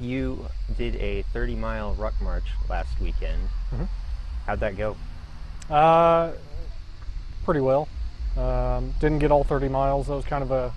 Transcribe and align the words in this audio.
You 0.00 0.46
did 0.78 0.96
a 0.96 1.22
30 1.32 1.54
mile 1.56 1.94
ruck 1.94 2.14
march 2.20 2.46
last 2.68 2.98
weekend. 3.00 3.48
Mhm. 3.72 3.88
How'd 4.46 4.60
that 4.60 4.76
go? 4.76 4.96
Uh, 5.68 6.32
pretty 7.44 7.60
well. 7.60 7.86
Um, 8.36 8.94
didn't 9.00 9.18
get 9.18 9.30
all 9.30 9.44
30 9.44 9.68
miles. 9.68 10.06
That 10.06 10.14
was 10.14 10.24
kind 10.24 10.42
of 10.42 10.50
a 10.50 10.72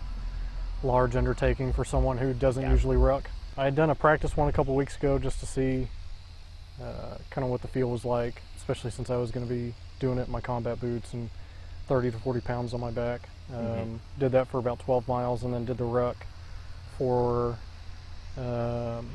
large 0.83 1.15
undertaking 1.15 1.71
for 1.71 1.85
someone 1.85 2.17
who 2.17 2.33
doesn't 2.33 2.63
Yeah. 2.63 2.71
usually 2.71 2.97
ruck. 2.97 3.29
I 3.57 3.65
had 3.65 3.75
done 3.75 3.89
a 3.89 3.95
practice 3.95 4.35
one 4.35 4.49
a 4.49 4.51
couple 4.51 4.75
weeks 4.75 4.97
ago 4.97 5.17
just 5.19 5.39
to 5.39 5.45
see 5.45 5.87
uh, 6.81 7.17
kind 7.29 7.45
of 7.45 7.51
what 7.51 7.61
the 7.61 7.67
feel 7.67 7.87
was 7.89 8.03
like, 8.03 8.41
especially 8.57 8.89
since 8.91 9.09
I 9.11 9.15
was 9.17 9.29
going 9.31 9.47
to 9.47 9.53
be 9.53 9.73
doing 9.99 10.17
it 10.17 10.25
in 10.25 10.31
my 10.31 10.41
combat 10.41 10.81
boots 10.81 11.13
and 11.13 11.29
30 11.87 12.11
to 12.11 12.17
40 12.17 12.41
pounds 12.41 12.73
on 12.73 12.79
my 12.81 12.89
back. 12.91 13.29
Um, 13.53 13.59
Mhm. 13.59 13.99
Did 14.19 14.31
that 14.33 14.47
for 14.47 14.57
about 14.57 14.79
12 14.79 15.07
miles 15.07 15.43
and 15.43 15.53
then 15.53 15.65
did 15.65 15.77
the 15.77 15.83
ruck 15.85 16.25
for, 16.97 17.57
um, 18.37 19.09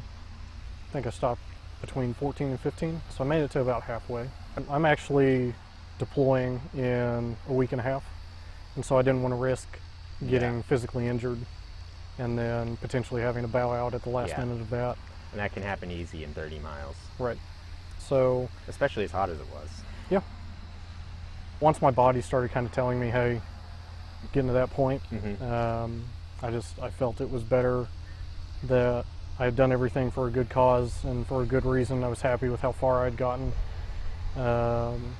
I 0.88 0.92
think 0.92 1.06
I 1.06 1.10
stopped 1.10 1.40
between 1.80 2.14
14 2.14 2.48
and 2.48 2.60
15, 2.60 3.00
so 3.16 3.24
I 3.24 3.26
made 3.26 3.42
it 3.42 3.50
to 3.52 3.60
about 3.60 3.82
halfway. 3.84 4.28
I'm- 4.70 4.84
actually 4.84 5.54
deploying 5.98 6.60
in 6.74 7.36
a 7.48 7.52
week 7.52 7.72
and 7.72 7.80
a 7.80 7.84
half, 7.84 8.04
and 8.74 8.84
so 8.84 8.98
I 8.98 9.02
didn't 9.02 9.22
want 9.22 9.32
to 9.32 9.36
risk 9.40 9.78
getting 10.28 10.56
Yeah. 10.56 10.62
physically 10.62 11.06
injured 11.06 11.38
and 12.18 12.36
then 12.36 12.76
potentially 12.78 13.22
having 13.22 13.42
to 13.42 13.48
bow 13.48 13.72
out 13.72 13.94
at 13.94 14.02
the 14.02 14.08
last 14.10 14.30
Yeah. 14.30 14.40
minute 14.44 14.60
of 14.60 14.70
that. 14.70 14.96
And 15.32 15.40
that 15.40 15.52
can 15.52 15.62
happen 15.62 15.90
easy 15.90 16.24
in 16.24 16.34
30 16.34 16.58
miles, 16.58 16.96
Right. 17.18 17.38
So 18.00 18.48
especially 18.66 19.04
as 19.04 19.10
hot 19.12 19.28
as 19.28 19.38
it 19.38 19.46
was. 19.52 19.68
Yeah. 20.10 20.20
Once 21.60 21.82
my 21.82 21.90
body 21.90 22.20
started 22.22 22.50
kind 22.52 22.66
of 22.66 22.72
telling 22.72 22.98
me, 22.98 23.10
"Hey, 23.10 23.40
getting 24.32 24.48
to 24.48 24.54
that 24.54 24.70
point," 24.70 25.02
Mm-hmm. 25.12 25.42
um, 25.44 26.04
I 26.42 26.50
just 26.50 26.78
I 26.80 26.88
felt 26.90 27.20
it 27.20 27.30
was 27.30 27.42
better 27.42 27.86
that 28.64 29.04
I 29.38 29.44
had 29.44 29.56
done 29.56 29.70
everything 29.72 30.10
for 30.10 30.26
a 30.26 30.30
good 30.30 30.48
cause 30.50 31.04
and 31.04 31.26
for 31.26 31.42
a 31.42 31.46
good 31.46 31.64
reason. 31.64 32.02
I 32.02 32.08
was 32.08 32.22
happy 32.22 32.48
with 32.48 32.60
how 32.60 32.72
far 32.72 33.04
I'd 33.06 33.16
gotten. 33.16 33.52
Um, 34.36 35.14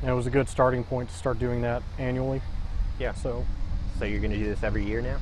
and 0.00 0.08
it 0.10 0.12
was 0.14 0.26
a 0.26 0.30
good 0.30 0.48
starting 0.48 0.84
point 0.84 1.10
to 1.10 1.14
start 1.14 1.38
doing 1.38 1.62
that 1.62 1.82
annually. 1.98 2.40
Yeah. 2.98 3.12
So 3.14 3.44
So 3.98 4.04
you're 4.04 4.20
going 4.20 4.32
to 4.32 4.38
do 4.38 4.44
this 4.44 4.62
every 4.62 4.84
year 4.84 5.00
now? 5.02 5.18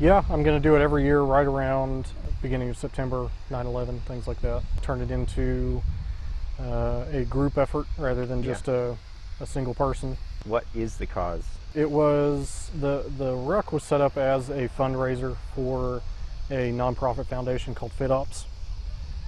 yeah, 0.00 0.22
I'm 0.30 0.42
going 0.44 0.60
to 0.60 0.62
do 0.68 0.76
it 0.76 0.80
every 0.80 1.02
year 1.04 1.20
right 1.20 1.46
around 1.46 2.06
beginning 2.40 2.68
of 2.70 2.76
September, 2.78 3.28
9/11, 3.50 4.00
things 4.02 4.28
like 4.28 4.40
that. 4.42 4.62
Turn 4.82 5.00
it 5.00 5.10
into 5.10 5.82
uh, 6.60 7.04
a 7.12 7.24
group 7.24 7.58
effort 7.58 7.86
rather 7.98 8.24
than 8.24 8.42
Yeah. 8.42 8.52
just 8.52 8.68
a, 8.68 8.96
a 9.40 9.46
single 9.46 9.74
person. 9.74 10.16
What 10.44 10.64
is 10.74 10.98
the 10.98 11.06
cause? 11.06 11.42
It 11.74 11.90
was 11.90 12.70
the 12.78 13.04
the 13.18 13.34
ruck 13.34 13.72
was 13.72 13.82
set 13.82 14.00
up 14.00 14.16
as 14.16 14.48
a 14.50 14.68
fundraiser 14.68 15.36
for 15.54 16.00
a 16.50 16.72
nonprofit 16.72 17.26
foundation 17.26 17.74
called 17.74 17.92
FitOps. 17.98 18.44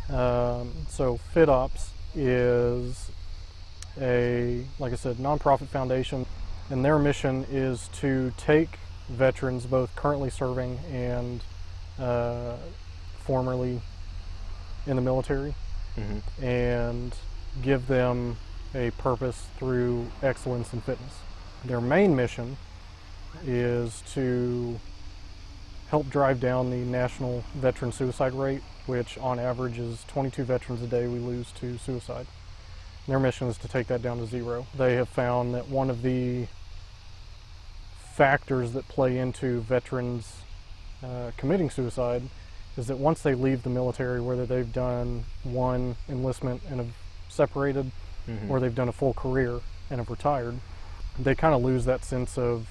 Um, 0.08 0.72
so 0.88 1.18
FitOps 1.34 1.88
is 2.14 3.10
a 4.00 4.64
like 4.78 4.92
I 4.92 4.96
said 4.96 5.16
nonprofit 5.16 5.68
foundation, 5.68 6.26
and 6.70 6.84
their 6.84 6.98
mission 6.98 7.46
is 7.50 7.88
to 8.00 8.32
take 8.36 8.78
veterans, 9.08 9.66
both 9.66 9.94
currently 9.96 10.30
serving 10.30 10.78
and 10.92 11.40
uh, 11.98 12.56
formerly 13.24 13.80
in 14.86 14.96
the 14.96 15.02
military, 15.02 15.54
Mm-hmm. 15.96 16.44
and 16.44 17.14
give 17.62 17.88
them 17.88 18.36
a 18.76 18.92
purpose 18.92 19.48
through 19.58 20.06
excellence 20.22 20.72
in 20.72 20.80
fitness. 20.80 21.18
Their 21.64 21.80
main 21.80 22.14
mission 22.14 22.56
is 23.44 24.00
to 24.14 24.78
help 25.90 26.08
drive 26.08 26.40
down 26.40 26.70
the 26.70 26.76
national 26.78 27.44
veteran 27.54 27.92
suicide 27.92 28.32
rate, 28.32 28.62
which 28.86 29.18
on 29.18 29.38
average 29.38 29.78
is 29.78 30.04
22 30.08 30.44
veterans 30.44 30.82
a 30.82 30.86
day 30.86 31.06
we 31.06 31.18
lose 31.18 31.50
to 31.52 31.76
suicide. 31.78 32.26
Their 33.08 33.18
mission 33.18 33.48
is 33.48 33.58
to 33.58 33.68
take 33.68 33.88
that 33.88 34.00
down 34.02 34.18
to 34.18 34.26
zero. 34.26 34.66
They 34.76 34.94
have 34.94 35.08
found 35.08 35.54
that 35.54 35.68
one 35.68 35.90
of 35.90 36.02
the 36.02 36.46
factors 38.14 38.72
that 38.72 38.86
play 38.88 39.18
into 39.18 39.60
veterans 39.62 40.36
uh, 41.02 41.30
committing 41.36 41.70
suicide 41.70 42.22
is 42.76 42.86
that 42.86 42.98
once 42.98 43.22
they 43.22 43.34
leave 43.34 43.62
the 43.62 43.70
military, 43.70 44.20
whether 44.20 44.46
they've 44.46 44.72
done 44.72 45.24
one 45.42 45.96
enlistment 46.08 46.62
and 46.68 46.78
have 46.78 46.94
separated, 47.28 47.90
Mm-hmm. 48.28 48.50
or 48.50 48.60
they've 48.60 48.74
done 48.74 48.88
a 48.88 48.92
full 48.92 49.14
career 49.14 49.60
and 49.88 49.98
have 49.98 50.10
retired, 50.10 50.54
they 51.18 51.34
kind 51.34 51.54
of 51.54 51.62
lose 51.62 51.86
that 51.86 52.04
sense 52.04 52.36
of 52.36 52.68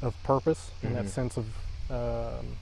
of 0.00 0.20
purpose 0.24 0.70
and 0.82 0.92
Mhm. 0.92 0.94
that 1.02 1.08
sense 1.10 1.36
of 1.36 1.44
um, 1.90 2.56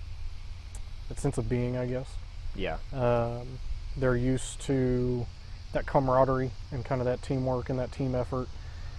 that 1.09 1.19
sense 1.19 1.39
of 1.39 1.49
being, 1.49 1.77
I 1.77 1.87
guess. 1.87 2.09
Yeah. 2.55 2.79
Um, 2.93 3.59
they're 3.97 4.17
used 4.17 4.61
to 4.63 5.27
that 5.73 5.87
camaraderie 5.87 6.51
and 6.73 6.85
kind 6.85 7.01
of 7.01 7.05
that 7.07 7.23
teamwork 7.23 7.69
and 7.71 7.79
that 7.79 7.93
team 7.93 8.15
effort, 8.15 8.49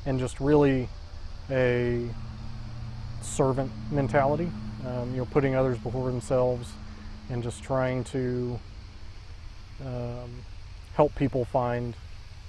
and 0.05 0.19
just 0.19 0.39
really 0.39 0.87
a 1.49 2.07
servant 3.21 3.71
mentality. 3.91 4.49
Um, 4.87 5.11
you 5.11 5.17
know, 5.17 5.25
putting 5.25 5.55
others 5.55 5.77
before 5.77 6.09
themselves, 6.09 6.71
and 7.29 7.43
just 7.43 7.63
trying 7.63 8.03
to 8.05 8.59
um, 9.85 10.29
help 10.93 11.15
people 11.15 11.45
find 11.45 11.95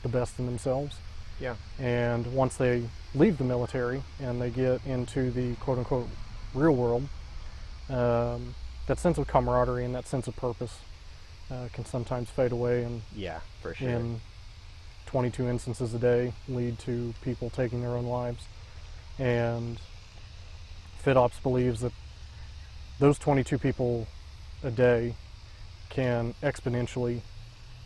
the 0.03 0.09
best 0.09 0.39
in 0.39 0.47
themselves. 0.47 0.97
Yeah. 1.41 1.57
And 1.79 2.33
once 2.35 2.57
they 2.57 2.89
leave 3.15 3.39
the 3.39 3.45
military 3.45 4.03
and 4.21 4.41
they 4.41 4.51
get 4.51 4.85
into 4.87 5.31
the 5.31 5.55
quote 5.57 5.79
unquote 5.79 6.09
real 6.55 6.75
world, 6.75 7.09
um, 7.91 8.55
that 8.87 8.99
sense 8.99 9.19
of 9.19 9.27
camaraderie 9.27 9.85
and 9.85 9.95
that 9.95 10.07
sense 10.07 10.27
of 10.29 10.37
purpose 10.37 10.79
uh, 11.51 11.69
can 11.73 11.85
sometimes 11.85 12.31
fade 12.31 12.53
away 12.53 12.85
and 12.85 13.03
Yeah, 13.15 13.41
for 13.61 13.75
sure. 13.75 13.89
in 13.89 14.21
22 15.07 15.49
instances 15.49 15.93
a 15.95 15.99
day 15.99 16.33
lead 16.49 16.79
to 16.81 17.13
people 17.23 17.51
taking 17.51 17.81
their 17.83 17.91
own 17.91 18.07
lives. 18.07 18.45
And 19.19 19.79
FitOps 21.05 21.43
believes 21.43 21.81
that 21.81 21.93
those 22.99 23.19
22 23.19 23.59
people 23.59 24.07
a 24.63 24.71
day 24.71 25.15
can 25.89 26.35
exponentially 26.43 27.21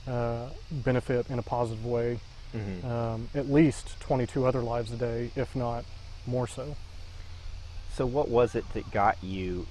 uh, 0.06 0.48
benefit 0.70 1.28
in 1.30 1.38
a 1.38 1.42
positive 1.42 1.84
way 1.86 2.20
Mhm. 2.54 2.84
um, 2.84 3.28
at 3.34 3.50
least 3.50 3.98
22 4.00 4.46
other 4.46 4.60
lives 4.62 4.92
a 4.92 4.96
day, 4.96 5.30
if 5.34 5.56
not 5.56 5.84
more 6.26 6.46
so. 6.46 6.76
So 7.96 8.06
what 8.06 8.28
was 8.28 8.54
it 8.54 8.64
that 8.74 8.90
got 8.92 9.22
you 9.24 9.66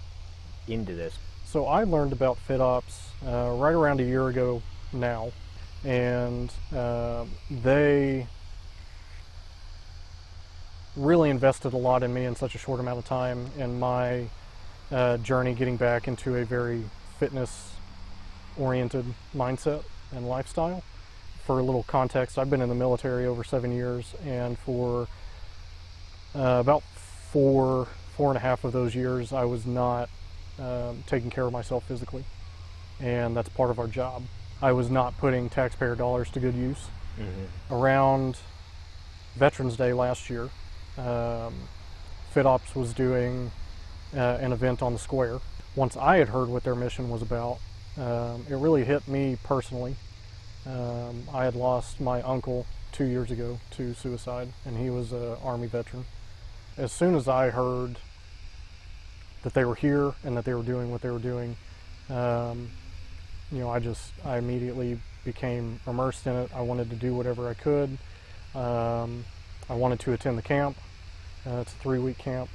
into 0.67 0.93
this? 0.93 1.17
So 1.45 1.65
I 1.67 1.83
learned 1.83 2.13
about 2.13 2.37
FitOps 2.47 3.09
uh, 3.25 3.51
right 3.55 3.73
around 3.73 3.99
a 3.99 4.03
year 4.03 4.27
ago 4.27 4.61
now, 4.91 5.31
and 5.83 6.51
um 6.71 7.29
they 7.49 8.27
really 10.95 11.29
invested 11.29 11.73
a 11.73 11.77
lot 11.77 12.03
in 12.03 12.13
me 12.13 12.25
in 12.25 12.35
such 12.35 12.55
a 12.55 12.57
short 12.57 12.79
amount 12.79 12.99
of 12.99 13.05
time 13.05 13.47
in 13.57 13.79
my 13.79 14.27
uh, 14.91 15.17
journey 15.17 15.53
getting 15.53 15.75
back 15.75 16.07
into 16.07 16.35
a 16.35 16.45
very 16.45 16.83
fitness 17.19 17.73
oriented 18.57 19.05
mindset 19.35 19.83
and 20.11 20.27
lifestyle. 20.27 20.83
For 21.45 21.59
a 21.59 21.63
little 21.63 21.83
context, 21.83 22.37
I've 22.37 22.49
been 22.49 22.61
in 22.61 22.69
the 22.69 22.75
military 22.75 23.25
over 23.25 23.43
seven 23.43 23.75
years, 23.75 24.13
and 24.25 24.57
for 24.59 25.07
uh, 26.35 26.59
about 26.61 26.83
four, 26.83 27.87
four 28.15 28.29
and 28.29 28.37
a 28.37 28.39
half 28.39 28.63
of 28.63 28.71
those 28.71 28.95
years, 28.95 29.33
I 29.33 29.43
was 29.45 29.65
not 29.65 30.09
um, 30.59 31.03
taking 31.07 31.29
care 31.29 31.45
of 31.45 31.51
myself 31.51 31.85
physically, 31.87 32.25
and 32.99 33.35
that's 33.35 33.49
part 33.49 33.69
of 33.69 33.79
our 33.79 33.87
job. 33.87 34.23
I 34.61 34.71
was 34.71 34.89
not 34.89 35.17
putting 35.17 35.49
taxpayer 35.49 35.95
dollars 35.95 36.29
to 36.31 36.39
good 36.39 36.55
use. 36.55 36.87
Mm-hmm. 37.19 37.73
Around 37.73 38.37
Veterans 39.35 39.75
Day 39.77 39.93
last 39.93 40.29
year, 40.29 40.49
um, 40.97 41.53
FitOps 42.33 42.75
was 42.75 42.93
doing 42.93 43.51
uh, 44.15 44.37
an 44.41 44.51
event 44.51 44.81
on 44.81 44.93
the 44.93 44.99
square. 44.99 45.39
Once 45.75 45.97
I 45.97 46.17
had 46.17 46.29
heard 46.29 46.49
what 46.49 46.63
their 46.63 46.75
mission 46.75 47.09
was 47.09 47.21
about, 47.21 47.57
um, 47.97 48.45
it 48.49 48.55
really 48.55 48.83
hit 48.83 49.07
me 49.07 49.37
personally. 49.43 49.95
Um, 50.65 51.23
I 51.33 51.45
had 51.45 51.55
lost 51.55 51.99
my 51.99 52.21
uncle 52.21 52.65
two 52.91 53.05
years 53.05 53.31
ago 53.31 53.59
to 53.71 53.93
suicide, 53.93 54.49
and 54.65 54.77
he 54.77 54.89
was 54.89 55.11
an 55.11 55.35
Army 55.43 55.67
veteran. 55.67 56.05
As 56.77 56.91
soon 56.91 57.15
as 57.15 57.27
I 57.27 57.49
heard 57.49 57.97
that 59.43 59.53
they 59.53 59.65
were 59.65 59.75
here 59.75 60.13
and 60.23 60.35
that 60.37 60.45
they 60.45 60.53
were 60.53 60.63
doing 60.63 60.91
what 60.91 61.01
they 61.01 61.09
were 61.09 61.19
doing, 61.19 61.55
um, 62.09 62.69
you 63.51 63.59
know, 63.59 63.69
I 63.69 63.79
just 63.79 64.11
I 64.25 64.37
immediately 64.37 64.99
became 65.23 65.79
immersed 65.87 66.25
in 66.27 66.33
it. 66.35 66.51
I 66.53 66.61
wanted 66.61 66.89
to 66.89 66.95
do 66.95 67.13
whatever 67.13 67.47
I 67.49 67.53
could. 67.53 67.97
Um, 68.55 69.25
I 69.69 69.75
wanted 69.75 69.99
to 70.01 70.13
attend 70.13 70.37
the 70.37 70.41
camp. 70.41 70.77
Uh, 71.45 71.57
it's 71.57 71.73
a 71.73 71.75
three-week 71.77 72.17
camp. 72.17 72.49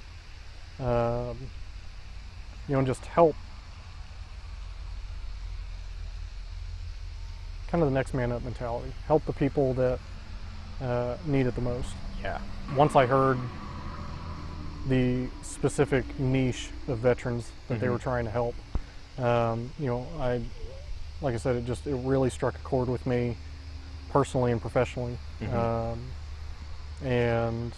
Um, 0.80 1.36
you 2.66 2.72
know, 2.74 2.78
and 2.78 2.86
just 2.86 3.04
help. 3.06 3.34
Kind 7.68 7.82
of 7.82 7.90
the 7.90 7.94
next 7.94 8.14
man 8.14 8.32
up 8.32 8.42
mentality. 8.42 8.92
Help 9.06 9.24
the 9.26 9.32
people 9.32 9.74
that 9.74 9.98
uh, 10.80 11.16
need 11.26 11.46
it 11.46 11.54
the 11.54 11.60
most 11.60 11.90
Yeah. 12.22 12.38
once 12.76 12.96
I 12.96 13.06
heard 13.06 13.38
the 14.88 15.26
specific 15.42 16.04
niche 16.18 16.70
of 16.88 16.98
veterans 16.98 17.50
that 17.68 17.80
they 17.80 17.86
Mhm. 17.86 17.92
were 17.92 17.98
trying 17.98 18.24
to 18.24 18.30
help, 18.30 18.54
um, 19.18 19.70
you 19.78 19.86
know, 19.86 20.06
I 20.20 20.40
like 21.20 21.34
I 21.34 21.38
said, 21.38 21.56
it 21.56 21.66
just 21.66 21.84
it 21.86 21.96
really 21.96 22.30
struck 22.30 22.54
a 22.54 22.58
chord 22.60 22.88
with 22.88 23.04
me, 23.06 23.36
personally 24.12 24.52
and 24.52 24.60
professionally. 24.60 25.18
Mhm. 25.40 25.52
Um, 25.54 25.98
and 27.04 27.72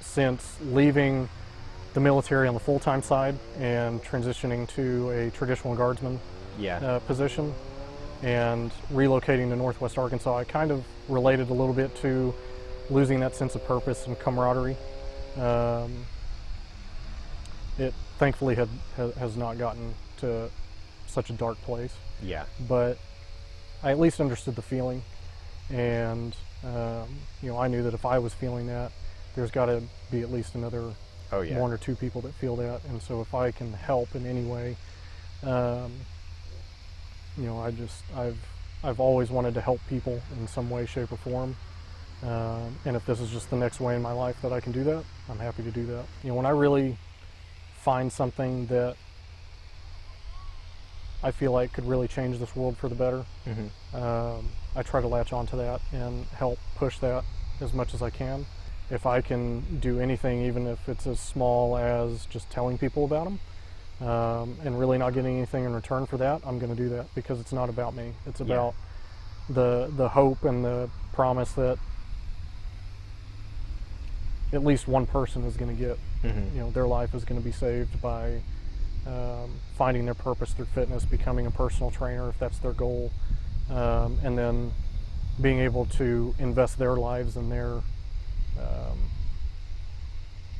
since 0.00 0.56
leaving 0.72 1.28
the 1.94 2.00
military 2.00 2.48
on 2.48 2.54
the 2.54 2.60
full-time 2.60 3.02
side 3.02 3.36
and 3.58 4.02
transitioning 4.02 4.68
to 4.70 5.10
a 5.10 5.30
traditional 5.30 5.74
guardsman 5.74 6.20
Yeah. 6.58 6.78
uh, 6.78 6.98
position 7.00 7.54
and 8.22 8.70
relocating 8.92 9.48
to 9.50 9.56
Northwest 9.56 9.96
Arkansas, 9.96 10.36
I 10.38 10.44
kind 10.44 10.70
of 10.70 10.84
related 11.08 11.50
a 11.50 11.54
little 11.54 11.72
bit 11.74 11.94
to 12.02 12.34
losing 12.90 13.20
that 13.20 13.34
sense 13.36 13.54
of 13.54 13.64
purpose 13.66 14.06
and 14.06 14.18
camaraderie. 14.18 14.76
Um, 15.38 16.04
it 17.78 17.94
thankfully 18.18 18.54
had, 18.56 18.68
ha- 18.96 19.12
has 19.12 19.36
not 19.36 19.58
gotten 19.58 19.94
to 20.18 20.50
such 21.06 21.30
a 21.30 21.32
dark 21.32 21.60
place, 21.62 21.94
yeah. 22.22 22.44
but 22.68 22.98
I 23.82 23.92
at 23.92 24.00
least 24.00 24.20
understood 24.20 24.56
the 24.56 24.62
feeling, 24.62 25.02
and 25.70 26.34
um, 26.64 27.08
you 27.40 27.50
know 27.50 27.58
I 27.58 27.68
knew 27.68 27.82
that 27.84 27.94
if 27.94 28.04
I 28.04 28.18
was 28.18 28.34
feeling 28.34 28.66
that, 28.66 28.90
there's 29.36 29.50
got 29.52 29.66
to 29.66 29.82
be 30.10 30.22
at 30.22 30.32
least 30.32 30.54
another 30.54 30.92
Oh 31.30 31.42
yeah. 31.42 31.58
one 31.58 31.72
or 31.72 31.76
two 31.76 31.94
people 31.94 32.20
that 32.22 32.34
feel 32.34 32.56
that, 32.56 32.80
and 32.88 33.00
so 33.00 33.20
if 33.20 33.34
I 33.34 33.50
can 33.52 33.72
help 33.72 34.14
in 34.14 34.26
any 34.26 34.44
way, 34.44 34.76
um, 35.44 35.92
you 37.36 37.44
know, 37.44 37.60
I 37.60 37.70
just 37.70 38.02
I've 38.16 38.38
I've 38.82 38.98
always 38.98 39.30
wanted 39.30 39.54
to 39.54 39.60
help 39.60 39.80
people 39.88 40.20
in 40.38 40.48
some 40.48 40.70
way, 40.70 40.86
shape, 40.86 41.12
or 41.12 41.16
form, 41.18 41.56
um, 42.22 42.76
and 42.84 42.96
if 42.96 43.04
this 43.06 43.20
is 43.20 43.30
just 43.30 43.50
the 43.50 43.56
next 43.56 43.80
way 43.80 43.94
in 43.94 44.02
my 44.02 44.12
life 44.12 44.36
that 44.42 44.52
I 44.52 44.60
can 44.60 44.72
do 44.72 44.84
that, 44.84 45.04
I'm 45.28 45.38
happy 45.38 45.62
to 45.62 45.70
do 45.70 45.86
that. 45.86 46.04
You 46.22 46.30
know, 46.30 46.34
when 46.34 46.46
I 46.46 46.50
really 46.50 46.96
find 47.82 48.12
something 48.12 48.66
that 48.66 48.96
I 51.22 51.30
feel 51.32 51.52
like 51.52 51.72
could 51.72 51.86
really 51.86 52.06
change 52.08 52.38
this 52.38 52.54
world 52.54 52.76
for 52.76 52.88
the 52.88 52.94
better, 52.94 53.24
hmm 53.44 53.66
um, 53.96 54.46
I 54.76 54.82
try 54.82 55.00
to 55.00 55.08
latch 55.08 55.32
onto 55.32 55.56
that 55.56 55.80
and 55.92 56.26
help 56.26 56.58
push 56.76 56.98
that 56.98 57.24
as 57.60 57.72
much 57.72 57.94
as 57.94 58.02
I 58.02 58.10
can. 58.10 58.44
If 58.90 59.06
I 59.06 59.20
can 59.22 59.80
do 59.80 59.98
anything, 59.98 60.42
even 60.42 60.66
if 60.66 60.88
it's 60.88 61.06
as 61.06 61.18
small 61.18 61.76
as 61.76 62.26
just 62.26 62.48
telling 62.50 62.78
people 62.78 63.04
about 63.04 63.24
them, 63.24 64.06
um, 64.08 64.56
and 64.64 64.78
really 64.78 64.98
not 64.98 65.14
getting 65.14 65.36
anything 65.38 65.64
in 65.64 65.72
return 65.74 66.06
for 66.06 66.18
that, 66.18 66.42
I'm 66.46 66.58
going 66.58 66.74
to 66.74 66.80
do 66.80 66.88
that 66.90 67.06
because 67.14 67.40
it's 67.40 67.52
not 67.52 67.68
about 67.68 67.94
me. 67.94 68.12
It's 68.26 68.40
Yeah. 68.40 68.46
about 68.46 68.74
the 69.48 69.90
the 69.96 70.10
hope 70.10 70.44
and 70.44 70.64
the 70.64 70.90
promise 71.12 71.52
that 71.52 71.78
at 74.52 74.64
least 74.64 74.88
one 74.88 75.06
person 75.06 75.44
is 75.44 75.56
going 75.56 75.74
to 75.76 75.82
get 75.82 75.98
hmm 76.22 76.54
you 76.54 76.60
know 76.62 76.70
their 76.70 76.86
life 76.86 77.14
is 77.14 77.24
going 77.24 77.40
to 77.40 77.44
be 77.44 77.52
saved 77.52 78.00
by 78.00 78.40
um, 79.06 79.50
finding 79.76 80.04
their 80.04 80.14
purpose 80.14 80.52
through 80.52 80.66
fitness, 80.66 81.04
becoming 81.04 81.46
a 81.46 81.50
personal 81.50 81.90
trainer 81.90 82.28
if 82.28 82.38
that's 82.38 82.58
their 82.58 82.72
goal, 82.74 83.10
um, 83.70 84.18
and 84.22 84.36
then 84.36 84.70
being 85.40 85.60
able 85.60 85.86
to 85.86 86.34
invest 86.38 86.78
their 86.78 86.94
lives 86.96 87.36
and 87.36 87.50
their 87.50 87.74
um, 88.58 88.98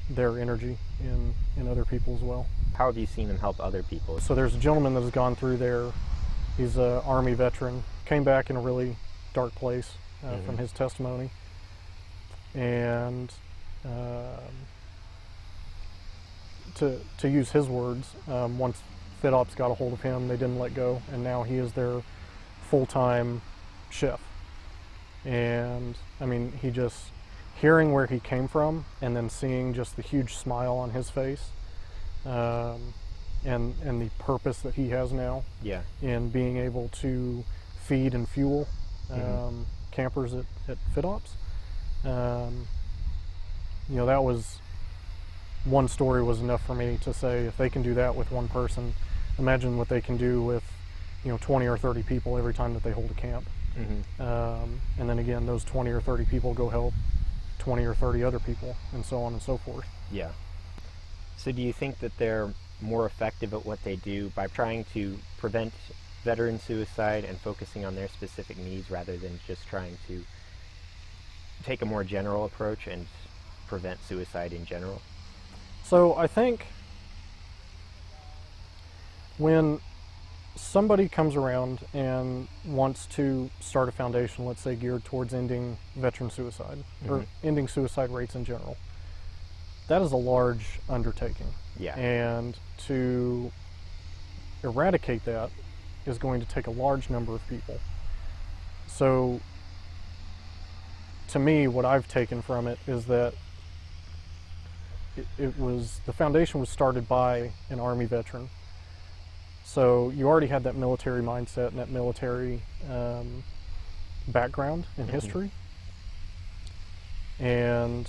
their 0.08 0.38
energy 0.38 0.78
in 1.00 1.34
in 1.58 1.68
other 1.68 1.84
people 1.84 2.14
as 2.14 2.20
well. 2.22 2.46
How 2.74 2.86
have 2.86 2.96
you 2.96 3.06
seen 3.06 3.28
them 3.28 3.38
help 3.38 3.60
other 3.60 3.82
people? 3.82 4.20
So 4.20 4.34
there's 4.34 4.54
a 4.54 4.58
gentleman 4.58 4.94
that 4.94 5.02
has 5.02 5.10
gone 5.10 5.34
through 5.34 5.56
there. 5.58 5.90
He's 6.56 6.76
an 6.76 7.02
army 7.04 7.34
veteran. 7.34 7.82
Came 8.06 8.24
back 8.24 8.48
in 8.50 8.56
a 8.56 8.60
really 8.60 8.96
dark 9.34 9.54
place 9.56 9.92
uh, 10.24 10.36
from 10.46 10.56
Mhm. 10.56 10.60
his 10.60 10.72
testimony, 10.72 11.30
and 12.54 13.32
um, 13.84 14.54
to 16.76 17.00
to 17.18 17.28
use 17.28 17.50
his 17.50 17.66
words, 17.66 18.14
um, 18.28 18.58
once 18.58 18.80
FitOps 19.22 19.56
got 19.56 19.70
a 19.70 19.74
hold 19.74 19.92
of 19.92 20.02
him, 20.02 20.28
they 20.28 20.36
didn't 20.36 20.58
let 20.58 20.74
go, 20.74 21.02
and 21.12 21.24
now 21.24 21.42
he 21.42 21.56
is 21.56 21.72
their 21.72 22.02
full-time 22.70 23.40
chef. 23.90 24.20
And 25.24 25.96
I 26.20 26.26
mean, 26.26 26.52
he 26.62 26.70
just 26.70 27.06
hearing 27.60 27.92
where 27.92 28.06
he 28.06 28.20
came 28.20 28.46
from, 28.46 28.84
and 29.00 29.16
then 29.16 29.28
seeing 29.28 29.74
just 29.74 29.96
the 29.96 30.02
huge 30.02 30.34
smile 30.36 30.76
on 30.76 30.90
his 30.90 31.10
face. 31.10 31.50
Um, 32.24 32.94
and 33.44 33.74
and 33.84 34.02
the 34.02 34.10
purpose 34.18 34.58
that 34.62 34.74
he 34.74 34.90
has 34.90 35.12
now 35.12 35.44
Yeah. 35.62 35.82
in 36.02 36.28
being 36.30 36.56
able 36.56 36.88
to 37.00 37.44
feed 37.84 38.12
and 38.14 38.28
fuel 38.28 38.66
um, 39.10 39.18
Mhm. 39.20 39.64
campers 39.92 40.34
at, 40.34 40.44
at 40.68 40.76
FitOps. 40.94 41.30
Um, 42.04 42.66
you 43.88 43.96
know, 43.96 44.06
that 44.06 44.22
was 44.22 44.58
one 45.64 45.88
story 45.88 46.22
was 46.22 46.40
enough 46.40 46.64
for 46.64 46.74
me 46.74 46.98
to 47.02 47.12
say 47.12 47.44
if 47.46 47.56
they 47.56 47.68
can 47.68 47.82
do 47.82 47.94
that 47.94 48.14
with 48.14 48.30
one 48.30 48.48
person, 48.48 48.94
imagine 49.38 49.76
what 49.76 49.88
they 49.88 50.00
can 50.00 50.16
do 50.16 50.42
with 50.42 50.64
you 51.24 51.30
know 51.32 51.38
20 51.40 51.66
or 51.66 51.76
30 51.76 52.02
people 52.02 52.38
every 52.38 52.54
time 52.54 52.74
that 52.74 52.82
they 52.82 52.92
hold 52.92 53.10
a 53.10 53.14
camp. 53.14 53.46
hmm 53.74 54.22
Um, 54.22 54.80
and 54.98 55.08
then 55.08 55.18
again, 55.18 55.46
those 55.46 55.64
20 55.64 55.90
or 55.90 56.00
30 56.00 56.24
people 56.26 56.54
go 56.54 56.68
help 56.68 56.94
20 57.58 57.84
or 57.84 57.94
30 57.94 58.24
other 58.24 58.38
people, 58.38 58.76
and 58.92 59.04
so 59.04 59.22
on 59.22 59.32
and 59.32 59.42
so 59.42 59.56
forth. 59.58 59.86
Yeah. 60.10 60.30
So 61.36 61.52
do 61.52 61.60
you 61.62 61.72
think 61.72 61.98
that 62.00 62.16
they're 62.18 62.52
more 62.80 63.06
effective 63.06 63.52
at 63.52 63.66
what 63.66 63.82
they 63.84 63.96
do 63.96 64.30
by 64.30 64.46
trying 64.46 64.84
to 64.94 65.18
prevent 65.38 65.72
veteran 66.24 66.60
suicide 66.60 67.24
and 67.24 67.38
focusing 67.38 67.84
on 67.84 67.94
their 67.94 68.08
specific 68.08 68.56
needs 68.58 68.90
rather 68.90 69.16
than 69.16 69.40
just 69.46 69.66
trying 69.66 69.98
to 70.06 70.24
take 71.64 71.82
a 71.82 71.86
more 71.86 72.04
general 72.04 72.44
approach 72.44 72.86
and 72.86 73.06
prevent 73.68 74.02
suicide 74.04 74.52
in 74.52 74.64
general? 74.64 75.00
So 75.84 76.16
I 76.16 76.26
think 76.26 76.66
when 79.38 79.80
somebody 80.56 81.08
comes 81.08 81.36
around 81.36 81.80
and 81.94 82.48
wants 82.64 83.06
to 83.06 83.48
start 83.60 83.88
a 83.88 83.92
foundation, 83.92 84.44
let's 84.44 84.60
say 84.60 84.74
geared 84.74 85.04
towards 85.04 85.32
ending 85.32 85.78
veteran 85.94 86.30
suicide 86.30 86.82
or 87.08 87.20
Mhm. 87.20 87.26
ending 87.44 87.68
suicide 87.68 88.10
rates 88.10 88.34
in 88.34 88.44
general, 88.44 88.76
that 89.86 90.02
is 90.02 90.10
a 90.10 90.16
large 90.16 90.80
undertaking. 90.88 91.54
Yeah. 91.78 91.96
And 91.96 92.58
to 92.88 93.52
eradicate 94.64 95.24
that 95.24 95.50
is 96.04 96.18
going 96.18 96.40
to 96.40 96.46
take 96.46 96.66
a 96.66 96.70
large 96.72 97.08
number 97.08 97.34
of 97.34 97.46
people. 97.48 97.78
So, 98.88 99.40
to 101.28 101.38
me, 101.38 101.68
what 101.68 101.84
I've 101.84 102.08
taken 102.08 102.42
from 102.42 102.66
it 102.66 102.78
is 102.86 103.06
that 103.06 103.34
it, 105.18 105.26
it 105.38 105.58
was 105.58 106.00
the 106.06 106.12
foundation 106.12 106.60
was 106.60 106.68
started 106.68 107.08
by 107.08 107.52
an 107.70 107.80
Army 107.80 108.04
veteran. 108.06 108.48
So, 109.64 110.08
you 110.10 110.26
already 110.26 110.46
had 110.46 110.64
that 110.64 110.76
military 110.76 111.22
mindset 111.22 111.68
and 111.68 111.78
that 111.78 111.90
military 111.90 112.62
um, 112.90 113.44
background 114.26 114.86
in 114.96 115.06
Mhm. 115.06 115.10
history. 115.10 115.50
And 117.38 118.08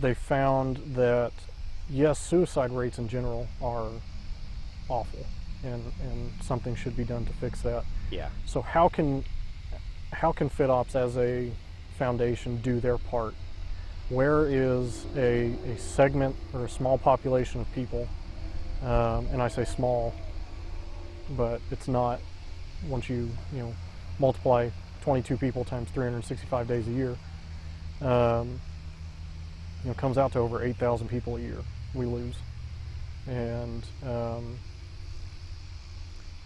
they 0.00 0.14
found 0.14 0.78
that 0.96 1.32
yes, 1.90 2.18
suicide 2.18 2.70
rates 2.72 2.98
in 2.98 3.08
general 3.08 3.46
are 3.62 3.90
awful, 4.88 5.26
and, 5.62 5.82
and 6.02 6.32
something 6.42 6.74
should 6.74 6.96
be 6.96 7.04
done 7.04 7.24
to 7.26 7.32
fix 7.34 7.60
that. 7.62 7.84
Yeah. 8.10 8.28
So 8.46 8.60
how 8.62 8.88
can 8.88 9.24
how 10.12 10.32
can 10.32 10.48
FitOps 10.48 10.94
as 10.94 11.16
a 11.18 11.50
foundation 11.98 12.60
do 12.62 12.80
their 12.80 12.96
part? 12.98 13.34
Where 14.08 14.46
is 14.46 15.04
a, 15.16 15.52
a 15.66 15.76
segment 15.78 16.34
or 16.54 16.64
a 16.64 16.68
small 16.68 16.96
population 16.96 17.60
of 17.60 17.70
people, 17.72 18.08
um, 18.82 19.26
and 19.32 19.42
I 19.42 19.48
say 19.48 19.66
small, 19.66 20.14
but 21.36 21.60
it's 21.70 21.88
not 21.88 22.20
once 22.88 23.10
you 23.10 23.28
you 23.52 23.58
know 23.58 23.74
multiply 24.18 24.70
22 25.02 25.36
people 25.36 25.64
times 25.64 25.90
365 25.90 26.66
days 26.66 26.88
a 26.88 26.90
year, 26.90 27.16
um, 28.00 28.58
you 29.82 29.88
know 29.88 29.94
comes 29.94 30.16
out 30.16 30.32
to 30.32 30.38
over 30.38 30.62
8,000 30.62 31.08
people 31.08 31.36
a 31.36 31.40
year 31.40 31.58
we 31.92 32.06
lose, 32.06 32.36
and 33.26 33.84
um, 34.04 34.56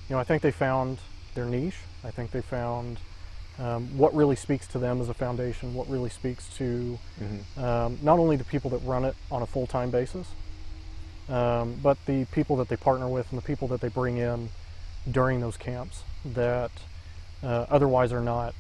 you 0.09 0.17
know 0.17 0.19
I 0.19 0.25
think 0.25 0.43
they 0.43 0.51
found 0.51 0.99
their 1.35 1.45
niche. 1.45 1.79
I 2.03 2.11
think 2.11 2.33
they 2.33 2.43
found 2.43 2.99
um, 3.63 3.97
what 3.97 4.13
really 4.15 4.35
speaks 4.37 4.67
to 4.69 4.79
them 4.79 5.01
as 5.01 5.09
a 5.09 5.15
foundation, 5.15 5.73
what 5.75 5.89
really 5.89 6.11
speaks 6.11 6.49
to 6.57 6.99
hmm 7.19 7.63
um, 7.65 7.99
not 8.03 8.19
only 8.19 8.37
the 8.37 8.45
people 8.45 8.71
that 8.71 8.79
run 8.79 9.05
it 9.05 9.15
on 9.31 9.43
a 9.43 9.47
full-time 9.47 9.91
basis, 9.91 10.27
um, 11.29 11.79
but 11.83 11.97
the 12.07 12.25
people 12.27 12.57
that 12.57 12.69
they 12.69 12.77
partner 12.77 13.09
with 13.09 13.31
and 13.31 13.39
the 13.41 13.45
people 13.47 13.69
that 13.69 13.81
they 13.81 13.89
bring 13.89 14.17
in 14.17 14.49
during 15.11 15.41
those 15.41 15.57
camps 15.57 16.03
that 16.25 16.71
uh, 17.43 17.67
otherwise 17.71 18.13
are 18.13 18.21
not, 18.21 18.55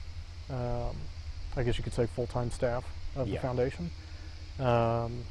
um, 0.51 0.95
I 1.57 1.63
guess 1.65 1.77
you 1.79 1.85
could 1.85 1.93
say, 1.95 2.07
full-time 2.07 2.51
staff 2.51 2.85
of 3.17 3.27
Yeah. 3.29 3.35
the 3.37 3.41
foundation. 3.47 3.91
Um, 4.61 5.25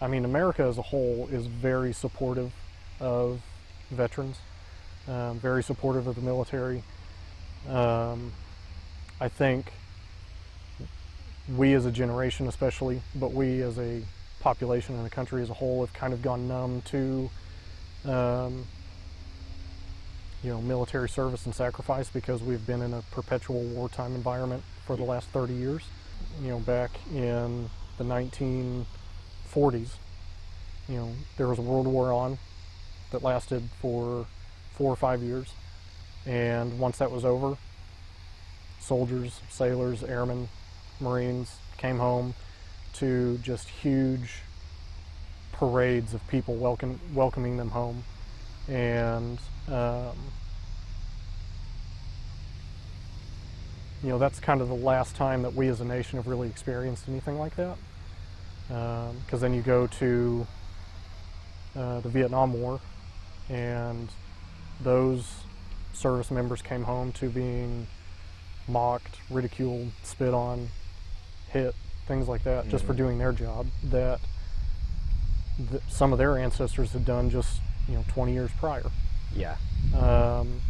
I 0.00 0.06
mean, 0.08 0.24
America 0.24 0.62
as 0.62 0.78
a 0.78 0.82
whole 0.82 1.28
is 1.30 1.46
very 1.46 1.92
supportive 1.92 2.52
of 3.00 3.40
veterans, 3.90 4.38
um, 5.08 5.38
very 5.40 5.62
supportive 5.62 6.06
of 6.06 6.14
the 6.14 6.22
military. 6.22 6.82
Um, 7.68 8.32
I 9.20 9.28
think 9.28 9.72
we 11.56 11.74
as 11.74 11.86
a 11.86 11.90
generation, 11.90 12.46
especially, 12.46 13.02
but 13.14 13.32
we 13.32 13.62
as 13.62 13.78
a 13.78 14.02
population 14.40 14.94
and 14.94 15.04
the 15.04 15.10
country 15.10 15.42
as 15.42 15.50
a 15.50 15.54
whole 15.54 15.84
have 15.84 15.92
kind 15.92 16.12
of 16.12 16.22
gone 16.22 16.48
numb 16.48 16.82
to, 16.82 17.30
um, 18.06 18.66
you 20.42 20.50
know, 20.50 20.60
military 20.62 21.08
service 21.08 21.44
and 21.44 21.54
sacrifice 21.54 22.08
because 22.08 22.42
we've 22.42 22.66
been 22.66 22.80
in 22.80 22.94
a 22.94 23.02
perpetual 23.10 23.62
wartime 23.62 24.14
environment 24.14 24.62
for 24.86 24.96
the 24.96 25.04
last 25.04 25.28
30 25.28 25.52
years. 25.54 25.82
You 26.42 26.48
know, 26.48 26.58
back 26.60 26.90
in 27.14 27.68
the 27.98 28.04
1940s, 28.04 28.86
you 30.88 30.96
know, 30.96 31.12
there 31.36 31.48
was 31.48 31.58
a 31.58 31.62
World 31.62 31.86
War 31.86 32.12
on 32.12 32.38
that 33.10 33.22
lasted 33.22 33.68
for 33.80 34.26
four 34.72 34.92
or 34.92 34.96
five 34.96 35.22
years. 35.22 35.52
And 36.26 36.78
once 36.78 36.98
that 36.98 37.10
was 37.10 37.24
over, 37.24 37.56
soldiers, 38.78 39.40
sailors, 39.48 40.02
airmen, 40.02 40.48
Marines 41.00 41.56
came 41.78 41.98
home 41.98 42.34
to 42.94 43.38
just 43.38 43.68
huge 43.68 44.42
parades 45.52 46.14
of 46.14 46.26
people 46.28 46.54
welcome, 46.56 47.00
welcoming 47.14 47.56
them 47.56 47.70
home. 47.70 48.04
And, 48.68 49.38
um, 49.68 50.16
you 54.02 54.08
know, 54.08 54.18
that's 54.18 54.40
kind 54.40 54.60
of 54.60 54.68
the 54.68 54.74
last 54.74 55.16
time 55.16 55.42
that 55.42 55.54
we 55.54 55.68
as 55.68 55.80
a 55.80 55.84
nation 55.84 56.18
have 56.18 56.26
really 56.26 56.48
experienced 56.48 57.08
anything 57.08 57.38
like 57.38 57.56
that. 57.56 57.76
Because 58.68 59.34
um, 59.34 59.40
then 59.40 59.54
you 59.54 59.62
go 59.62 59.86
to 59.86 60.46
uh, 61.76 62.00
the 62.00 62.08
Vietnam 62.08 62.52
War, 62.52 62.80
and 63.48 64.08
those 64.80 65.24
service 66.00 66.30
members 66.30 66.62
came 66.62 66.84
home 66.84 67.12
to 67.12 67.28
being 67.28 67.86
mocked, 68.66 69.16
ridiculed, 69.28 69.90
spit 70.02 70.34
on, 70.34 70.68
hit, 71.48 71.74
things 72.06 72.28
like 72.28 72.44
that, 72.44 72.62
mm-hmm. 72.62 72.70
just 72.70 72.84
for 72.84 72.92
mm-hmm. 72.92 73.02
doing 73.02 73.18
their 73.18 73.32
job 73.32 73.66
that 73.84 74.20
th- 75.70 75.82
some 75.88 76.12
of 76.12 76.18
their 76.18 76.38
ancestors 76.38 76.92
had 76.92 77.04
done 77.04 77.30
just 77.30 77.60
you 77.88 77.94
know 77.94 78.04
20 78.08 78.32
years 78.32 78.50
prior. 78.58 78.90
Yeah. 79.34 79.56
Um, 79.94 80.60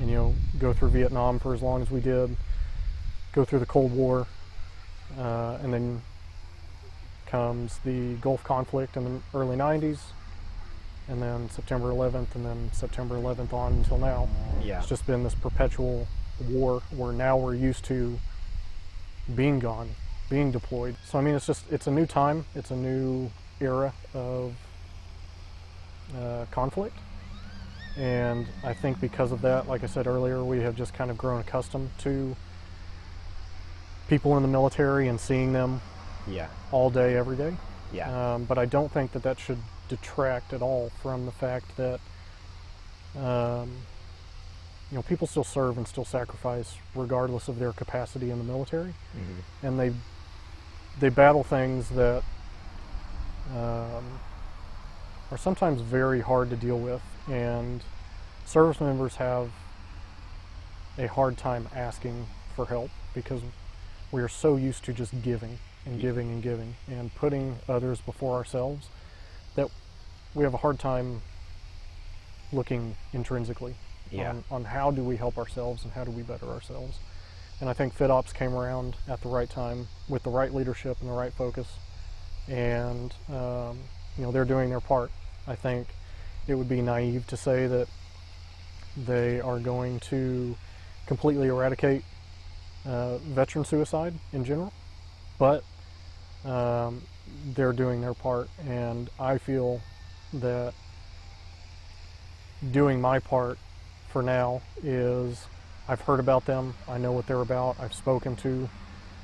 and 0.00 0.08
you 0.08 0.16
know, 0.16 0.34
go 0.58 0.72
through 0.72 0.90
Vietnam 0.90 1.38
for 1.38 1.54
as 1.54 1.62
long 1.62 1.82
as 1.82 1.90
we 1.90 2.00
did, 2.00 2.36
go 3.32 3.44
through 3.44 3.58
the 3.58 3.66
Cold 3.66 3.92
War, 3.92 4.26
uh, 5.18 5.58
and 5.62 5.72
then 5.72 6.02
comes 7.26 7.78
the 7.84 8.14
Gulf 8.14 8.42
conflict 8.44 8.96
in 8.96 9.04
the 9.04 9.20
early 9.34 9.56
90s, 9.56 9.98
and 11.08 11.22
then 11.22 11.48
September 11.50 11.88
11th, 11.90 12.34
and 12.34 12.44
then 12.44 12.70
September 12.72 13.16
11th 13.16 13.52
on 13.52 13.72
until 13.72 13.98
now. 13.98 14.28
Yeah. 14.62 14.78
It's 14.78 14.88
just 14.88 15.06
been 15.06 15.24
this 15.24 15.34
perpetual 15.34 16.06
war 16.48 16.82
where 16.90 17.12
now 17.12 17.36
we're 17.36 17.54
used 17.54 17.84
to 17.86 18.18
being 19.34 19.58
gone, 19.58 19.90
being 20.30 20.50
deployed. 20.50 20.96
So 21.04 21.18
I 21.18 21.22
mean, 21.22 21.34
it's 21.34 21.46
just 21.46 21.64
it's 21.70 21.86
a 21.86 21.90
new 21.90 22.06
time, 22.06 22.44
it's 22.54 22.70
a 22.70 22.76
new 22.76 23.30
era 23.60 23.92
of 24.14 24.54
uh, 26.18 26.46
conflict, 26.50 26.96
and 27.96 28.46
I 28.62 28.74
think 28.74 29.00
because 29.00 29.32
of 29.32 29.42
that, 29.42 29.66
like 29.66 29.82
I 29.82 29.86
said 29.86 30.06
earlier, 30.06 30.44
we 30.44 30.60
have 30.60 30.76
just 30.76 30.94
kind 30.94 31.10
of 31.10 31.18
grown 31.18 31.40
accustomed 31.40 31.90
to 31.98 32.36
people 34.08 34.36
in 34.36 34.42
the 34.42 34.48
military 34.48 35.08
and 35.08 35.20
seeing 35.20 35.52
them 35.52 35.80
yeah. 36.26 36.48
all 36.72 36.90
day, 36.90 37.16
every 37.16 37.36
day. 37.36 37.54
Yeah. 37.92 38.34
Um, 38.34 38.44
but 38.44 38.58
I 38.58 38.66
don't 38.66 38.90
think 38.90 39.12
that 39.12 39.22
that 39.22 39.38
should 39.38 39.58
detract 39.88 40.52
at 40.52 40.62
all 40.62 40.90
from 41.02 41.26
the 41.26 41.32
fact 41.32 41.76
that 41.76 42.00
um, 43.16 43.70
you 44.90 44.96
know 44.96 45.02
people 45.02 45.26
still 45.26 45.44
serve 45.44 45.76
and 45.78 45.86
still 45.86 46.04
sacrifice 46.04 46.76
regardless 46.94 47.48
of 47.48 47.58
their 47.58 47.72
capacity 47.72 48.30
in 48.30 48.38
the 48.38 48.44
military, 48.44 48.94
mm-hmm. 49.16 49.66
and 49.66 49.78
they 49.78 49.92
they 51.00 51.08
battle 51.08 51.44
things 51.44 51.88
that 51.90 52.22
um, 53.54 54.20
are 55.30 55.38
sometimes 55.38 55.80
very 55.80 56.20
hard 56.20 56.50
to 56.50 56.56
deal 56.56 56.78
with, 56.78 57.02
and 57.28 57.82
service 58.44 58.80
members 58.80 59.16
have 59.16 59.50
a 60.98 61.06
hard 61.06 61.36
time 61.36 61.68
asking 61.74 62.26
for 62.56 62.66
help 62.66 62.90
because 63.14 63.40
we 64.10 64.20
are 64.22 64.28
so 64.28 64.56
used 64.56 64.84
to 64.84 64.92
just 64.92 65.22
giving 65.22 65.58
and 65.86 66.00
giving 66.00 66.30
and 66.30 66.42
giving 66.42 66.74
and 66.88 67.14
putting 67.14 67.56
others 67.68 68.00
before 68.00 68.36
ourselves 68.36 68.88
that 69.58 69.70
we 70.34 70.44
have 70.44 70.54
a 70.54 70.58
hard 70.58 70.78
time 70.78 71.20
looking 72.52 72.96
intrinsically 73.12 73.74
yeah. 74.10 74.30
on, 74.30 74.44
on 74.50 74.64
how 74.64 74.90
do 74.90 75.02
we 75.02 75.16
help 75.16 75.36
ourselves 75.36 75.84
and 75.84 75.92
how 75.92 76.04
do 76.04 76.10
we 76.10 76.22
better 76.22 76.46
ourselves. 76.46 76.98
And 77.60 77.68
I 77.68 77.72
think 77.72 77.96
FitOps 77.96 78.32
came 78.32 78.54
around 78.54 78.96
at 79.08 79.20
the 79.20 79.28
right 79.28 79.50
time 79.50 79.88
with 80.08 80.22
the 80.22 80.30
right 80.30 80.54
leadership 80.54 80.96
and 81.00 81.10
the 81.10 81.14
right 81.14 81.32
focus. 81.32 81.66
And, 82.46 83.12
um, 83.28 83.78
you 84.16 84.22
know, 84.24 84.30
they're 84.30 84.44
doing 84.44 84.70
their 84.70 84.80
part. 84.80 85.10
I 85.46 85.56
think 85.56 85.88
it 86.46 86.54
would 86.54 86.68
be 86.68 86.80
naive 86.80 87.26
to 87.26 87.36
say 87.36 87.66
that 87.66 87.88
they 88.96 89.40
are 89.40 89.58
going 89.58 90.00
to 90.00 90.56
completely 91.06 91.48
eradicate 91.48 92.04
uh, 92.86 93.18
veteran 93.18 93.64
suicide 93.64 94.14
in 94.32 94.44
general, 94.44 94.72
but 95.38 95.64
um, 96.44 97.02
they're 97.54 97.72
doing 97.72 98.00
their 98.00 98.14
part, 98.14 98.48
and 98.66 99.08
I 99.18 99.38
feel 99.38 99.80
that 100.34 100.74
doing 102.72 103.00
my 103.00 103.18
part 103.18 103.58
for 104.08 104.22
now 104.22 104.62
is 104.82 105.46
I've 105.88 106.00
heard 106.00 106.20
about 106.20 106.44
them, 106.44 106.74
I 106.88 106.98
know 106.98 107.12
what 107.12 107.26
they're 107.26 107.40
about, 107.40 107.78
I've 107.80 107.94
spoken 107.94 108.36
to 108.36 108.68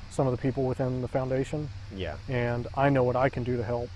some 0.09 0.27
of 0.27 0.31
the 0.31 0.41
people 0.41 0.65
within 0.65 1.01
the 1.01 1.07
foundation, 1.07 1.69
yeah, 1.95 2.15
and 2.29 2.67
I 2.75 2.89
know 2.89 3.03
what 3.03 3.15
I 3.15 3.29
can 3.29 3.43
do 3.43 3.57
to 3.57 3.63
help. 3.63 3.89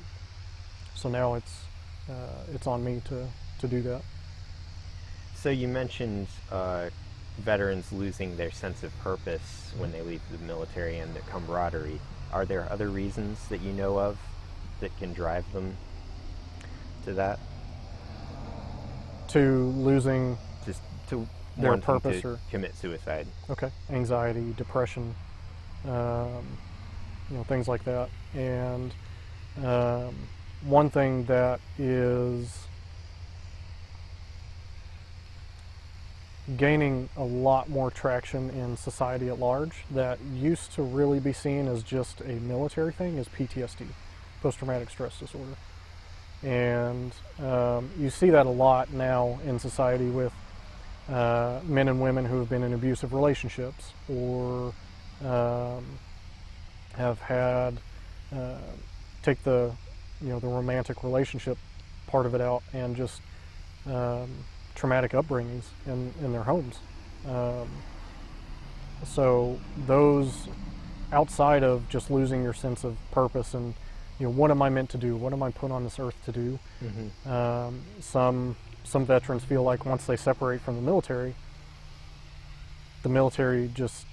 So 0.96 1.10
now 1.10 1.36
it's 1.36 1.62
uh, 2.10 2.54
it's 2.54 2.68
on 2.68 2.84
me 2.84 3.02
to 3.06 3.26
to 3.60 3.68
do 3.68 3.82
that. 3.84 4.02
So 5.36 5.50
you 5.50 5.70
mentioned 5.70 6.28
uh, 6.52 6.90
veterans 7.40 7.92
losing 7.94 8.36
their 8.36 8.52
sense 8.52 8.84
of 8.84 8.98
purpose 9.00 9.72
when 9.78 9.92
they 9.92 10.02
leave 10.02 10.22
the 10.32 10.38
military 10.40 11.00
and 11.00 11.14
their 11.14 11.24
camaraderie. 11.24 12.02
Are 12.32 12.46
there 12.46 12.68
other 12.72 12.90
reasons 12.90 13.48
that 13.48 13.62
you 13.62 13.74
know 13.74 13.98
of 14.00 14.18
that 14.80 14.96
can 14.98 15.14
drive 15.14 15.52
them 15.54 15.76
to 17.06 17.14
that? 17.14 17.40
To 19.30 19.66
losing 19.76 20.38
just 20.66 20.82
to 21.10 21.28
their 21.58 21.78
purpose 21.78 22.22
to 22.22 22.28
or 22.30 22.40
commit 22.50 22.76
suicide. 22.76 23.28
Okay, 23.50 23.72
anxiety, 23.90 24.54
depression, 24.58 25.16
um, 25.86 26.46
you 27.30 27.38
know, 27.38 27.44
things 27.44 27.68
like 27.68 27.84
that. 27.86 28.10
And 28.34 28.94
um, 29.64 30.16
one 30.64 30.90
thing 30.90 31.26
that 31.26 31.60
is 31.78 32.69
gaining 36.58 37.10
a 37.18 37.24
lot 37.24 37.70
more 37.70 37.92
traction 37.92 38.50
in 38.52 38.78
society 38.78 39.30
at 39.30 39.40
large 39.40 39.84
that 39.92 40.20
used 40.34 40.72
to 40.74 40.82
really 40.82 41.20
be 41.20 41.34
seen 41.34 41.68
as 41.68 41.84
just 41.84 42.22
a 42.22 42.34
military 42.40 42.92
thing 42.92 43.18
is 43.18 43.28
PTSD, 43.28 43.86
post-traumatic 44.42 44.90
stress 44.90 45.20
disorder. 45.20 45.56
And 46.42 47.12
um, 47.40 47.90
you 48.00 48.10
see 48.10 48.30
that 48.30 48.46
a 48.46 48.50
lot 48.50 48.92
now 48.94 49.40
in 49.46 49.60
society 49.60 50.10
with 50.10 50.34
uh, 51.10 51.60
men 51.66 51.88
and 51.88 52.02
women 52.02 52.26
who 52.26 52.40
have 52.40 52.50
been 52.50 52.64
in 52.64 52.74
abusive 52.74 53.14
relationships 53.14 53.94
or 54.08 54.74
um, 55.24 55.86
have 56.96 57.20
had 57.20 57.78
uh, 58.34 58.58
take 59.24 59.44
the 59.44 59.72
you 60.22 60.30
know 60.30 60.40
the 60.40 60.48
romantic 60.48 61.04
relationship 61.04 61.58
part 62.08 62.26
of 62.26 62.36
it 62.36 62.42
out 62.42 62.64
and 62.74 62.96
just 62.96 63.22
um, 63.88 64.30
traumatic 64.80 65.12
upbringings 65.12 65.66
in, 65.86 66.14
in 66.24 66.32
their 66.32 66.44
homes. 66.44 66.80
Um, 67.28 67.70
so 69.06 69.60
those 69.86 70.48
outside 71.12 71.64
of 71.64 71.88
just 71.90 72.10
losing 72.10 72.44
your 72.44 72.54
sense 72.54 72.84
of 72.84 72.96
purpose 73.12 73.54
and 73.54 73.74
you 74.20 74.26
know 74.26 74.32
what 74.32 74.52
am 74.52 74.62
I 74.62 74.70
meant 74.70 74.90
to 74.92 74.98
do? 74.98 75.16
What 75.16 75.34
am 75.34 75.44
I 75.44 75.52
put 75.52 75.72
on 75.72 75.84
this 75.84 76.00
earth 76.00 76.16
to 76.26 76.32
do? 76.32 76.60
Mm-hmm. 76.84 77.32
Um, 77.32 77.82
some 78.00 78.56
some 78.84 79.06
veterans 79.06 79.44
feel 79.44 79.64
like 79.64 79.86
once 79.86 80.06
they 80.06 80.16
separate 80.16 80.62
from 80.62 80.76
the 80.76 80.82
military, 80.82 81.36
the 83.04 83.10
military 83.10 83.70
just 83.74 84.06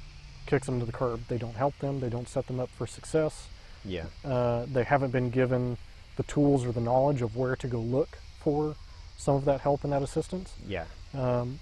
kicks 0.47 0.67
them 0.67 0.79
to 0.81 0.87
the 0.87 0.93
curb. 0.93 1.23
They 1.29 1.39
don't 1.39 1.57
help 1.57 1.79
them. 1.79 2.01
They 2.01 2.09
don't 2.09 2.29
set 2.29 2.47
them 2.47 2.61
up 2.61 2.71
for 2.71 2.87
success. 2.87 3.49
Yeah. 3.85 4.07
Uh, 4.25 4.67
they 4.67 4.85
haven't 4.85 5.11
been 5.11 5.31
given 5.31 5.77
the 6.17 6.23
tools 6.25 6.65
or 6.65 6.73
the 6.73 6.81
knowledge 6.81 7.23
of 7.23 7.37
where 7.37 7.57
to 7.57 7.67
go 7.67 7.81
look 7.81 8.19
for 8.39 8.77
some 9.17 9.37
of 9.37 9.45
that 9.47 9.61
help 9.61 9.85
and 9.85 9.93
that 9.93 10.03
assistance. 10.03 10.53
Yeah. 10.67 10.85
Um, 11.15 11.61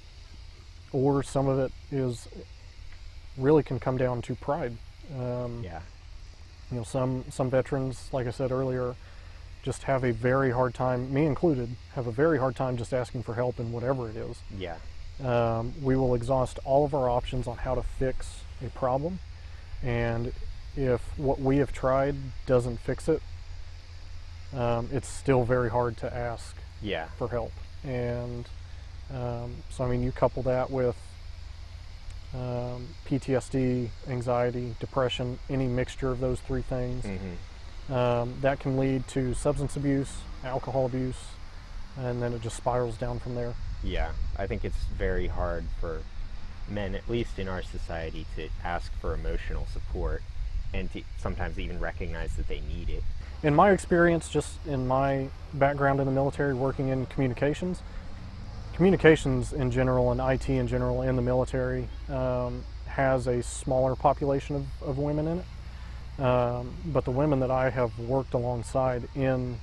or 0.93 1.23
some 1.23 1.49
of 1.49 1.59
it 1.59 1.73
is 1.91 2.29
really 3.37 3.63
can 3.63 3.79
come 3.81 3.97
down 3.97 4.23
to 4.23 4.35
pride. 4.35 4.77
Um, 5.19 5.63
yeah. 5.63 5.81
You 6.71 6.79
know, 6.79 6.85
some 6.85 7.25
some 7.31 7.51
veterans, 7.51 8.09
like 8.13 8.27
I 8.27 8.31
said 8.31 8.51
earlier, 8.51 8.95
just 9.63 9.85
have 9.85 10.05
a 10.05 10.13
very 10.13 10.51
hard 10.51 10.75
time, 10.75 11.13
me 11.13 11.25
included, 11.27 11.71
have 11.95 12.07
a 12.07 12.13
very 12.13 12.39
hard 12.39 12.57
time 12.57 12.77
just 12.77 12.93
asking 12.93 13.23
for 13.23 13.35
help 13.35 13.59
in 13.59 13.73
whatever 13.73 14.09
it 14.09 14.17
is. 14.17 14.39
Yeah. 14.57 14.77
Um, 15.23 15.73
we 15.83 15.95
will 15.97 16.15
exhaust 16.15 16.59
all 16.65 16.85
of 16.85 16.95
our 16.95 17.09
options 17.09 17.47
on 17.47 17.59
how 17.59 17.75
to 17.75 17.83
fix 17.83 18.41
a 18.65 18.69
problem, 18.71 19.21
and 19.83 20.33
if 20.77 21.01
what 21.17 21.41
we 21.41 21.59
have 21.59 21.73
tried 21.73 22.17
doesn't 22.47 22.81
fix 22.81 23.09
it, 23.09 23.23
um, 24.53 24.89
it's 24.93 25.09
still 25.09 25.45
very 25.45 25.71
hard 25.71 25.97
to 25.99 26.13
ask 26.15 26.57
Yeah. 26.85 27.07
for 27.17 27.29
help. 27.29 27.53
And 27.83 28.49
um, 29.13 29.57
so, 29.71 29.85
I 29.85 29.89
mean, 29.89 30.03
you 30.03 30.13
couple 30.13 30.43
that 30.45 30.71
with 30.71 30.97
um, 32.35 32.89
PTSD, 33.07 33.89
anxiety, 34.09 34.75
depression, 34.81 35.39
any 35.49 35.67
mixture 35.67 36.11
of 36.11 36.21
those 36.21 36.41
three 36.41 36.63
things, 36.63 37.05
hmm 37.05 37.35
um, 37.93 38.35
that 38.41 38.61
can 38.61 38.79
lead 38.79 39.07
to 39.09 39.35
substance 39.35 39.77
abuse, 39.77 40.11
alcohol 40.43 40.87
abuse, 40.87 41.23
and 41.99 42.23
then 42.23 42.33
it 42.33 42.41
just 42.41 42.57
spirals 42.57 42.97
down 42.97 43.19
from 43.19 43.35
there. 43.35 43.53
Yeah. 43.83 44.13
I 44.39 44.47
think 44.47 44.65
it's 44.65 44.85
very 44.97 45.27
hard 45.27 45.65
for 45.81 46.01
men, 46.67 46.95
at 46.95 47.09
least 47.11 47.39
in 47.39 47.47
our 47.47 47.63
society, 47.63 48.25
to 48.37 48.49
ask 48.65 48.91
for 49.01 49.13
emotional 49.13 49.67
support 49.71 50.23
and 50.73 50.91
to 50.93 51.03
sometimes 51.19 51.59
even 51.59 51.79
recognize 51.79 52.37
that 52.37 52.49
they 52.49 52.61
need 52.61 52.89
it. 52.89 53.05
In 53.45 53.55
my 53.55 53.73
experience, 53.73 54.31
just 54.31 54.59
in 54.67 54.87
my 54.87 55.29
background 55.53 56.01
in 56.01 56.07
the 56.07 56.13
military, 56.13 56.55
working 56.55 56.89
in 56.89 57.05
communications, 57.05 57.83
communications 58.73 59.53
in 59.53 59.71
general 59.71 60.11
and 60.13 60.19
IT 60.19 60.49
in 60.49 60.67
general 60.67 61.03
in 61.03 61.15
the 61.15 61.21
military 61.21 61.87
um, 62.09 62.65
has 62.87 63.27
a 63.27 63.43
smaller 63.43 63.97
population 63.97 64.57
of, 64.57 64.89
of 64.89 64.97
women 64.97 65.29
in 65.29 65.39
it. 65.41 66.25
Um, 66.25 66.73
but 66.87 67.05
the 67.05 67.11
women 67.11 67.41
that 67.41 67.51
I 67.51 67.69
have 67.69 67.99
worked 67.99 68.33
alongside 68.33 69.07
in 69.15 69.59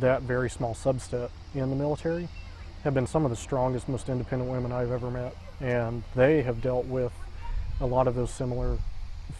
that 0.00 0.22
very 0.22 0.50
small 0.50 0.74
subset 0.74 1.30
in 1.54 1.70
the 1.70 1.76
military 1.76 2.28
have 2.82 2.92
been 2.92 3.06
some 3.06 3.24
of 3.24 3.30
the 3.30 3.36
strongest, 3.36 3.88
most 3.88 4.08
independent 4.08 4.50
women 4.50 4.72
I've 4.72 4.90
ever 4.90 5.12
met. 5.12 5.36
And 5.60 6.02
they 6.16 6.42
have 6.42 6.60
dealt 6.60 6.86
with 6.86 7.12
a 7.80 7.86
lot 7.86 8.08
of 8.08 8.16
those 8.16 8.32
similar 8.32 8.78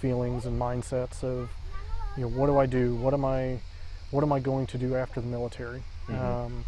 feelings 0.00 0.46
and 0.46 0.60
mindsets 0.60 1.24
of, 1.24 1.50
you 2.16 2.22
know, 2.22 2.28
what 2.28 2.46
do 2.46 2.58
I 2.58 2.66
do? 2.66 2.94
What 2.96 3.14
am 3.14 3.24
I, 3.24 3.58
what 4.10 4.22
am 4.22 4.32
I 4.32 4.40
going 4.40 4.66
to 4.68 4.78
do 4.78 4.94
after 4.96 5.20
the 5.20 5.26
military? 5.26 5.82
Mhm. 6.08 6.18
Um, 6.46 6.64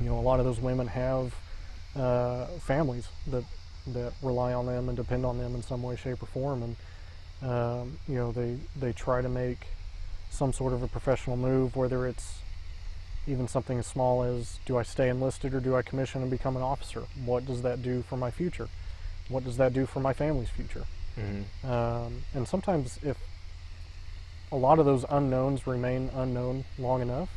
you 0.00 0.06
know, 0.08 0.18
a 0.18 0.20
lot 0.22 0.38
of 0.40 0.44
those 0.46 0.60
women 0.60 0.86
have 0.88 1.34
uh, 1.96 2.46
families 2.60 3.08
that 3.28 3.44
that 3.88 4.12
rely 4.22 4.52
on 4.52 4.66
them 4.66 4.88
and 4.88 4.96
depend 4.96 5.24
on 5.24 5.38
them 5.38 5.54
in 5.54 5.62
some 5.62 5.82
way, 5.82 5.96
shape, 5.96 6.22
or 6.22 6.26
form, 6.26 6.62
and 6.62 6.76
um, 7.50 7.98
you 8.06 8.16
know, 8.16 8.32
they 8.32 8.58
they 8.78 8.92
try 8.92 9.22
to 9.22 9.28
make 9.28 9.66
some 10.30 10.52
sort 10.52 10.72
of 10.74 10.82
a 10.82 10.88
professional 10.88 11.36
move, 11.36 11.74
whether 11.74 12.06
it's 12.06 12.40
even 13.26 13.48
something 13.48 13.78
as 13.78 13.86
small 13.86 14.22
as 14.22 14.58
do 14.66 14.76
I 14.76 14.82
stay 14.82 15.08
enlisted 15.08 15.54
or 15.54 15.60
do 15.60 15.74
I 15.74 15.82
commission 15.82 16.20
and 16.22 16.30
become 16.30 16.56
an 16.56 16.62
officer? 16.62 17.04
What 17.24 17.46
does 17.46 17.62
that 17.62 17.82
do 17.82 18.02
for 18.02 18.16
my 18.16 18.30
future? 18.30 18.68
What 19.28 19.44
does 19.44 19.56
that 19.56 19.72
do 19.72 19.86
for 19.86 20.00
my 20.00 20.12
family's 20.12 20.50
future? 20.50 20.84
hmm 21.14 21.42
Um, 21.66 22.22
and 22.34 22.46
sometimes, 22.46 22.98
if 23.02 23.16
a 24.50 24.56
lot 24.56 24.78
of 24.78 24.86
those 24.86 25.04
unknowns 25.08 25.66
remain 25.66 26.10
unknown 26.14 26.64
long 26.78 27.02
enough, 27.02 27.28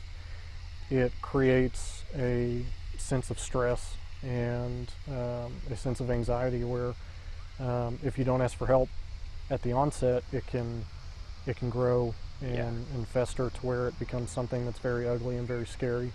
it 0.89 1.11
creates 1.21 2.03
a 2.15 2.63
sense 2.97 3.29
of 3.29 3.39
stress 3.39 3.95
and 4.23 4.91
um, 5.09 5.53
a 5.69 5.75
sense 5.75 5.99
of 5.99 6.09
anxiety 6.11 6.63
where 6.63 6.93
um, 7.59 7.99
if 8.03 8.17
you 8.17 8.23
don't 8.23 8.41
ask 8.41 8.57
for 8.57 8.67
help 8.67 8.89
at 9.49 9.61
the 9.61 9.71
onset, 9.71 10.23
it 10.31 10.45
can 10.47 10.85
it 11.47 11.55
can 11.57 11.69
grow 11.69 12.13
and, 12.41 12.55
Yeah. 12.55 12.67
and 12.95 13.07
fester 13.07 13.49
to 13.49 13.65
where 13.65 13.87
it 13.87 13.97
becomes 13.99 14.29
something 14.29 14.65
that's 14.65 14.79
very 14.79 15.07
ugly 15.07 15.37
and 15.37 15.47
very 15.47 15.65
scary. 15.65 16.11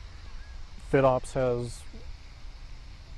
FitOps 0.93 1.33
has, 1.33 1.81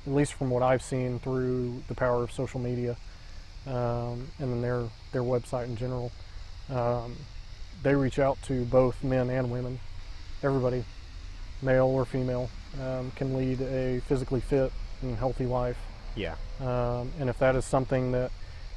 at 0.07 0.11
least 0.13 0.33
from 0.33 0.49
what 0.49 0.63
I've 0.63 0.81
seen 0.81 1.19
through 1.19 1.83
the 1.87 1.93
power 1.93 2.23
of 2.23 2.31
social 2.31 2.59
media, 2.59 2.97
um, 3.67 4.27
and 4.39 4.51
then 4.51 4.61
their 4.61 4.83
their 5.11 5.21
website 5.23 5.65
in 5.65 5.75
general. 5.77 6.11
They 7.83 7.95
reach 7.95 8.19
out 8.19 8.41
to 8.43 8.65
both 8.65 9.03
men 9.03 9.29
and 9.29 9.51
women. 9.51 9.79
Everybody, 10.43 10.83
male 11.61 11.87
or 11.87 12.05
female, 12.05 12.49
um, 12.81 13.11
can 13.15 13.35
lead 13.35 13.61
a 13.61 14.01
physically 14.01 14.41
fit 14.41 14.71
and 15.01 15.17
healthy 15.17 15.45
life. 15.45 15.77
Yeah. 16.15 16.35
Um, 16.59 17.11
and 17.19 17.29
if 17.29 17.37
that 17.39 17.55
is 17.55 17.65
something 17.65 18.11
that 18.11 18.31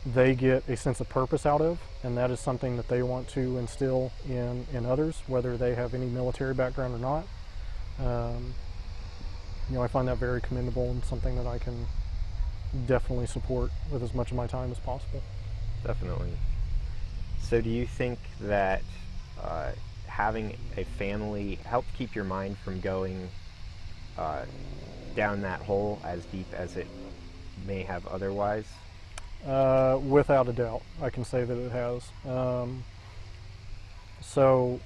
they 0.05 0.35
get 0.35 0.69
a 0.69 0.77
sense 0.77 1.01
of 1.01 1.09
purpose 1.09 1.47
out 1.47 1.61
of, 1.61 1.81
and 2.03 2.17
that 2.17 2.31
is 2.31 2.41
something 2.41 2.77
that 2.77 2.89
they 2.89 3.03
want 3.03 3.29
to 3.29 3.59
instill 3.59 4.13
in, 4.29 4.67
in 4.73 4.87
others, 4.87 5.23
whether 5.27 5.57
they 5.57 5.75
have 5.75 5.95
any 5.95 6.07
military 6.07 6.55
background 6.55 6.95
or 6.95 6.99
not, 6.99 7.25
um, 8.05 8.55
you 9.69 9.77
know, 9.77 9.83
I 9.83 9.89
find 9.89 10.09
that 10.09 10.19
very 10.19 10.41
commendable 10.41 10.91
and 10.91 11.05
something 11.05 11.37
that 11.37 11.47
I 11.47 11.59
can 11.59 11.87
definitely 12.87 13.27
support 13.27 13.71
with 13.91 14.03
as 14.03 14.15
much 14.15 14.31
of 14.31 14.37
my 14.37 14.47
time 14.47 14.71
as 14.71 14.79
possible. 14.79 15.23
Definitely. 15.85 16.33
So, 17.43 17.61
do 17.61 17.69
you 17.69 17.87
think 17.87 18.19
that 18.41 18.83
uh, 19.43 19.73
having 20.07 20.57
a 20.77 20.85
family 20.85 21.57
helped 21.67 21.93
keep 21.95 22.15
your 22.15 22.25
mind 22.25 22.57
from 22.59 22.81
going 22.81 23.29
uh, 24.17 24.45
down 25.15 25.43
that 25.43 25.61
hole 25.61 26.01
as 26.05 26.25
deep 26.27 26.47
as 26.55 26.77
it 26.77 26.87
may 27.67 27.83
have 27.83 28.07
otherwise? 28.07 28.67
Uh, 29.47 29.99
without 30.07 30.49
a 30.49 30.53
doubt, 30.53 30.83
I 31.03 31.11
can 31.11 31.25
say 31.25 31.45
that 31.45 31.57
it 31.57 31.73
has. 31.73 32.11
Um, 32.27 32.85
so, 34.21 34.81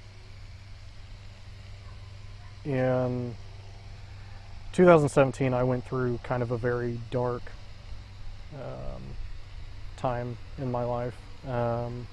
in 2.64 3.35
2017, 4.73 5.55
I 5.55 5.62
went 5.62 5.85
through 5.85 6.19
kind 6.25 6.42
of 6.42 6.51
a 6.51 6.59
very 6.59 6.99
dark 7.11 7.42
um, 8.55 9.03
time 9.97 10.37
in 10.59 10.73
my 10.73 10.85
life. 10.85 11.16
Um, 11.47 12.09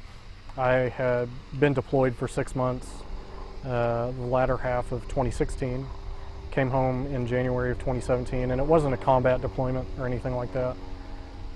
I 0.57 0.73
had 0.89 1.29
been 1.59 1.73
deployed 1.73 2.15
for 2.15 2.27
six 2.27 2.55
months, 2.55 2.87
uh, 3.65 4.11
the 4.11 4.21
latter 4.21 4.57
half 4.57 4.91
of 4.91 5.01
2016. 5.03 5.85
Came 6.51 6.69
home 6.69 7.07
in 7.07 7.25
January 7.25 7.71
of 7.71 7.79
2017, 7.79 8.51
and 8.51 8.61
it 8.61 8.67
wasn't 8.67 8.93
a 8.93 8.97
combat 8.97 9.41
deployment 9.41 9.87
or 9.97 10.05
anything 10.05 10.35
like 10.35 10.51
that. 10.53 10.75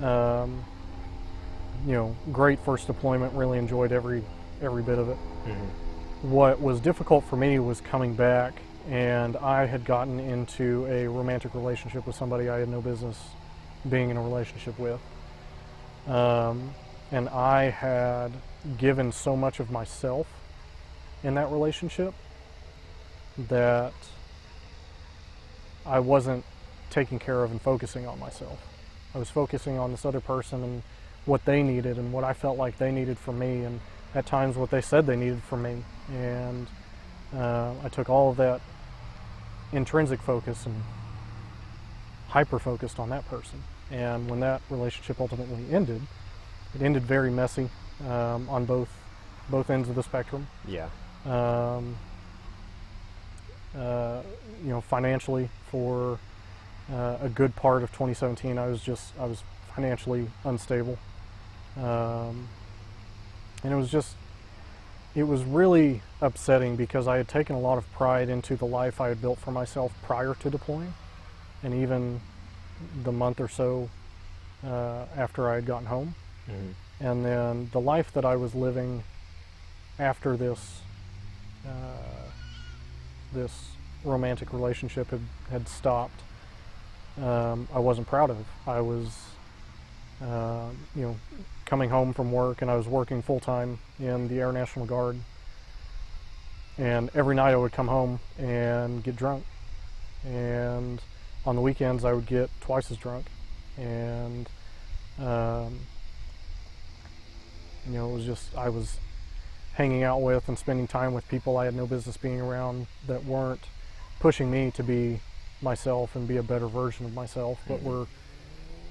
Um, 0.04 0.64
you 1.86 1.94
know, 1.94 2.16
great 2.32 2.60
first 2.60 2.88
deployment. 2.88 3.34
Really 3.34 3.60
enjoyed 3.60 3.92
every 3.92 4.24
every 4.62 4.82
bit 4.82 4.98
of 4.98 5.10
it. 5.10 5.18
Mm-hmm. 5.46 6.32
What 6.32 6.60
was 6.60 6.80
difficult 6.80 7.26
for 7.26 7.36
me 7.36 7.60
was 7.60 7.80
coming 7.80 8.16
back, 8.16 8.60
and 8.90 9.38
I 9.38 9.66
had 9.66 9.86
gotten 9.86 10.20
into 10.20 10.88
a 10.88 11.08
romantic 11.08 11.54
relationship 11.54 12.08
with 12.08 12.16
somebody 12.16 12.50
I 12.50 12.58
had 12.58 12.70
no 12.70 12.82
business 12.82 13.20
being 13.88 14.10
in 14.10 14.18
a 14.18 14.22
relationship 14.22 14.80
with. 14.80 15.00
Um, 16.08 16.74
and 17.12 17.30
I 17.30 17.66
had 17.66 18.32
given 18.78 19.12
so 19.12 19.36
much 19.36 19.60
of 19.60 19.72
myself 19.72 20.28
in 21.24 21.36
that 21.36 21.52
relationship 21.52 22.14
that 23.38 23.94
I 25.86 26.00
wasn't 26.00 26.44
taking 26.90 27.20
care 27.20 27.44
of 27.44 27.52
and 27.52 27.62
focusing 27.62 28.08
on 28.08 28.20
myself. 28.20 28.60
I 29.14 29.20
was 29.20 29.30
focusing 29.30 29.78
on 29.78 29.92
this 29.92 30.06
other 30.06 30.20
person 30.20 30.64
and 30.64 30.84
what 31.26 31.46
they 31.46 31.64
needed 31.64 31.98
and 31.98 32.12
what 32.12 32.24
I 32.24 32.34
felt 32.34 32.58
like 32.58 32.78
they 32.78 32.92
needed 32.92 33.18
from 33.18 33.40
me, 33.40 33.64
and 33.64 33.80
at 34.16 34.26
times 34.26 34.56
what 34.56 34.70
they 34.70 34.82
said 34.82 35.06
they 35.06 35.16
needed 35.16 35.44
from 35.44 35.64
me. 35.64 35.84
And 36.12 36.68
uh, 37.34 37.74
I 37.84 37.90
took 37.90 38.10
all 38.10 38.30
of 38.30 38.38
that 38.38 38.62
intrinsic 39.72 40.22
focus 40.22 40.66
and 40.66 40.84
hyper 42.30 42.60
focused 42.60 43.00
on 43.00 43.10
that 43.10 43.28
person. 43.28 43.64
And 43.92 44.30
when 44.30 44.40
that 44.42 44.62
relationship 44.70 45.20
ultimately 45.20 45.66
ended, 45.74 46.02
it 46.76 46.82
ended 46.82 47.04
very 47.04 47.32
messy 47.32 47.70
um, 48.06 48.50
on 48.50 48.66
both 48.66 48.90
both 49.50 49.70
ends 49.70 49.90
of 49.90 49.96
the 49.96 50.04
spectrum. 50.04 50.48
Yeah. 50.68 50.90
Um, 51.26 51.96
uh, 53.78 54.22
you 54.64 54.70
know, 54.70 54.82
financially 54.82 55.50
for 55.70 56.20
uh, 56.92 57.18
a 57.22 57.30
good 57.30 57.56
part 57.56 57.84
of 57.84 57.92
2017, 57.92 58.58
I 58.58 58.68
was 58.68 58.82
just 58.82 59.14
I 59.20 59.26
was 59.26 59.44
financially 59.76 60.28
unstable, 60.44 60.98
um, 61.78 62.48
and 63.64 63.74
it 63.74 63.76
was 63.76 63.90
just 63.90 64.16
it 65.16 65.24
was 65.24 65.44
really 65.44 66.02
upsetting 66.22 66.76
because 66.76 67.08
I 67.08 67.18
had 67.18 67.28
taken 67.28 67.56
a 67.56 67.60
lot 67.60 67.78
of 67.78 67.92
pride 67.92 68.30
into 68.30 68.56
the 68.56 68.66
life 68.66 69.02
I 69.02 69.10
had 69.10 69.22
built 69.22 69.40
for 69.40 69.52
myself 69.52 69.94
prior 70.04 70.36
to 70.36 70.50
deploying, 70.50 70.94
and 71.64 71.74
even 71.74 72.22
the 73.04 73.12
month 73.12 73.40
or 73.40 73.48
so 73.48 73.90
uh, 74.66 75.06
after 75.16 75.50
I 75.50 75.56
had 75.56 75.66
gotten 75.66 75.88
home. 75.88 76.16
Mm-hmm. 76.50 76.72
And 77.00 77.24
then 77.24 77.70
the 77.72 77.80
life 77.80 78.12
that 78.14 78.26
I 78.26 78.36
was 78.36 78.56
living 78.56 79.04
after 80.00 80.36
this 80.36 80.82
uh, 81.68 82.32
this 83.34 83.72
romantic 84.04 84.54
relationship 84.54 85.10
had, 85.10 85.22
had 85.52 85.68
stopped, 85.68 86.22
um, 87.22 87.68
I 87.74 87.80
wasn't 87.80 88.08
proud 88.08 88.30
of. 88.30 88.46
I 88.66 88.80
was, 88.80 89.10
uh, 90.24 90.70
you 90.96 91.02
know, 91.02 91.16
coming 91.66 91.90
home 91.90 92.14
from 92.14 92.32
work, 92.32 92.62
and 92.62 92.72
I 92.72 92.76
was 92.76 92.88
working 92.88 93.22
full 93.22 93.40
time 93.40 93.80
in 94.00 94.28
the 94.28 94.40
Air 94.40 94.52
National 94.52 94.86
Guard. 94.86 95.18
And 96.78 97.10
every 97.14 97.36
night 97.36 97.52
I 97.52 97.58
would 97.58 97.72
come 97.72 97.88
home 97.88 98.20
and 98.38 99.04
get 99.04 99.16
drunk, 99.16 99.44
and 100.26 101.02
on 101.46 101.56
the 101.56 101.62
weekends 101.62 102.06
I 102.06 102.14
would 102.14 102.28
get 102.28 102.50
twice 102.62 102.92
as 102.92 102.98
drunk, 102.98 103.26
and 103.78 104.48
um, 105.20 105.80
you 107.88 107.94
know, 107.94 108.10
it 108.10 108.14
was 108.14 108.26
just 108.26 108.56
I 108.56 108.70
was 108.70 108.98
hanging 109.74 110.04
out 110.04 110.22
with 110.22 110.48
and 110.48 110.58
spending 110.58 110.88
time 110.88 111.14
with 111.14 111.28
people 111.30 111.58
I 111.58 111.66
had 111.66 111.76
no 111.76 111.86
business 111.86 112.18
being 112.18 112.42
around 112.42 112.88
that 113.06 113.26
weren't 113.26 113.62
pushing 114.20 114.50
me 114.50 114.72
to 114.72 114.84
be 114.84 115.20
myself 115.62 116.16
and 116.16 116.28
be 116.28 116.38
a 116.38 116.44
better 116.44 116.68
version 116.68 117.06
of 117.06 117.14
myself, 117.14 117.60
but 117.68 117.82
were 117.84 118.08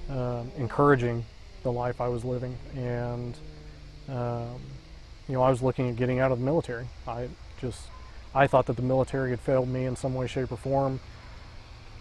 um, 0.08 0.50
encouraging 0.56 1.24
the 1.62 1.72
life 1.72 2.00
I 2.00 2.08
was 2.08 2.24
living. 2.24 2.56
And 2.76 3.36
um, 4.08 4.60
you 5.28 5.34
know, 5.34 5.42
I 5.42 5.50
was 5.50 5.62
looking 5.62 5.88
at 5.90 5.96
getting 5.96 6.20
out 6.20 6.30
of 6.32 6.38
the 6.38 6.44
military. 6.44 6.86
I 7.06 7.28
just 7.60 7.80
I 8.34 8.46
thought 8.46 8.66
that 8.66 8.76
the 8.76 8.82
military 8.82 9.30
had 9.30 9.40
failed 9.40 9.68
me 9.68 9.84
in 9.84 9.96
some 9.96 10.14
way, 10.14 10.26
shape, 10.26 10.52
or 10.52 10.56
form, 10.56 11.00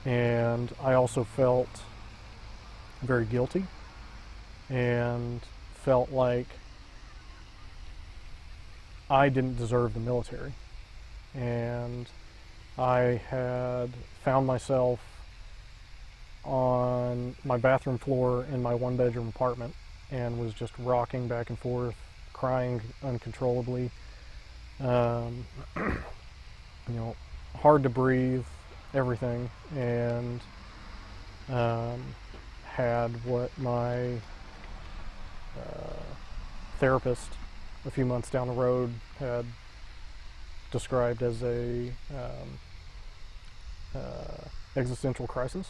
and 0.06 0.72
I 0.84 0.94
also 0.94 1.24
felt 1.24 1.82
very 3.02 3.26
guilty 3.26 3.66
and 4.70 5.42
felt 5.74 6.12
like 6.12 6.48
I 9.10 9.30
didn't 9.30 9.58
deserve 9.58 9.94
the 9.94 10.00
military. 10.00 10.54
And 11.34 12.08
I 12.78 13.22
had 13.30 13.92
found 14.24 14.48
myself 14.48 15.00
on 16.44 17.36
my 17.44 17.58
bathroom 17.58 17.98
floor 17.98 18.46
in 18.52 18.62
my 18.62 18.74
one 18.74 18.96
bedroom 18.96 19.28
apartment 19.28 19.74
and 20.12 20.40
was 20.40 20.54
just 20.54 20.74
rocking 20.80 21.28
back 21.28 21.50
and 21.50 21.58
forth, 21.58 21.96
crying 22.34 22.82
uncontrollably. 23.04 23.92
Um, 24.80 25.46
you 25.76 25.94
know, 26.90 27.16
hard 27.56 27.84
to 27.84 27.90
breathe, 27.90 28.46
everything, 28.94 29.50
and 29.76 30.42
um, 31.50 32.04
had 32.66 33.12
what 33.26 33.58
my 33.58 34.16
uh, 35.58 36.04
therapist 36.80 37.30
a 37.86 37.92
few 37.92 38.06
months 38.06 38.30
down 38.30 38.48
the 38.48 38.54
road 38.54 38.94
had 39.20 39.46
described 40.72 41.22
as 41.22 41.44
a 41.44 41.92
um, 42.12 42.60
uh, 43.96 44.48
existential 44.76 45.28
crisis, 45.28 45.70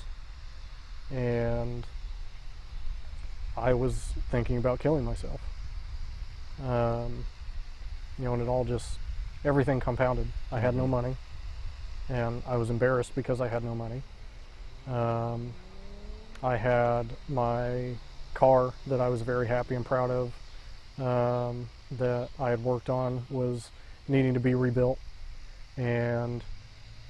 and 1.12 1.86
I 3.58 3.74
was 3.74 4.14
thinking 4.32 4.58
about 4.58 4.80
killing 4.80 5.04
myself. 5.04 5.42
Um, 6.66 7.26
you 8.18 8.26
know, 8.26 8.34
and 8.34 8.42
it 8.42 8.48
all 8.48 8.64
just 8.64 8.98
everything 9.44 9.80
compounded. 9.80 10.28
I 10.52 10.60
had 10.60 10.74
no 10.74 10.88
money, 10.88 11.18
and 12.10 12.42
I 12.48 12.58
was 12.58 12.70
embarrassed 12.70 13.14
because 13.16 13.42
I 13.42 13.48
had 13.48 13.64
no 13.64 13.76
money. 13.76 14.02
Um, 14.88 15.54
I 16.42 16.58
had 16.58 17.08
my 17.28 17.96
car 18.34 18.74
that 18.88 19.02
I 19.02 19.10
was 19.10 19.22
very 19.22 19.48
happy 19.48 19.76
and 19.76 19.86
proud 19.86 20.12
of 20.12 21.02
um, 21.02 21.70
that 21.92 22.30
I 22.40 22.50
had 22.50 22.64
worked 22.64 22.90
on 22.90 23.26
was 23.30 23.70
needing 24.08 24.34
to 24.34 24.40
be 24.40 24.54
rebuilt, 24.56 25.00
and 25.78 26.44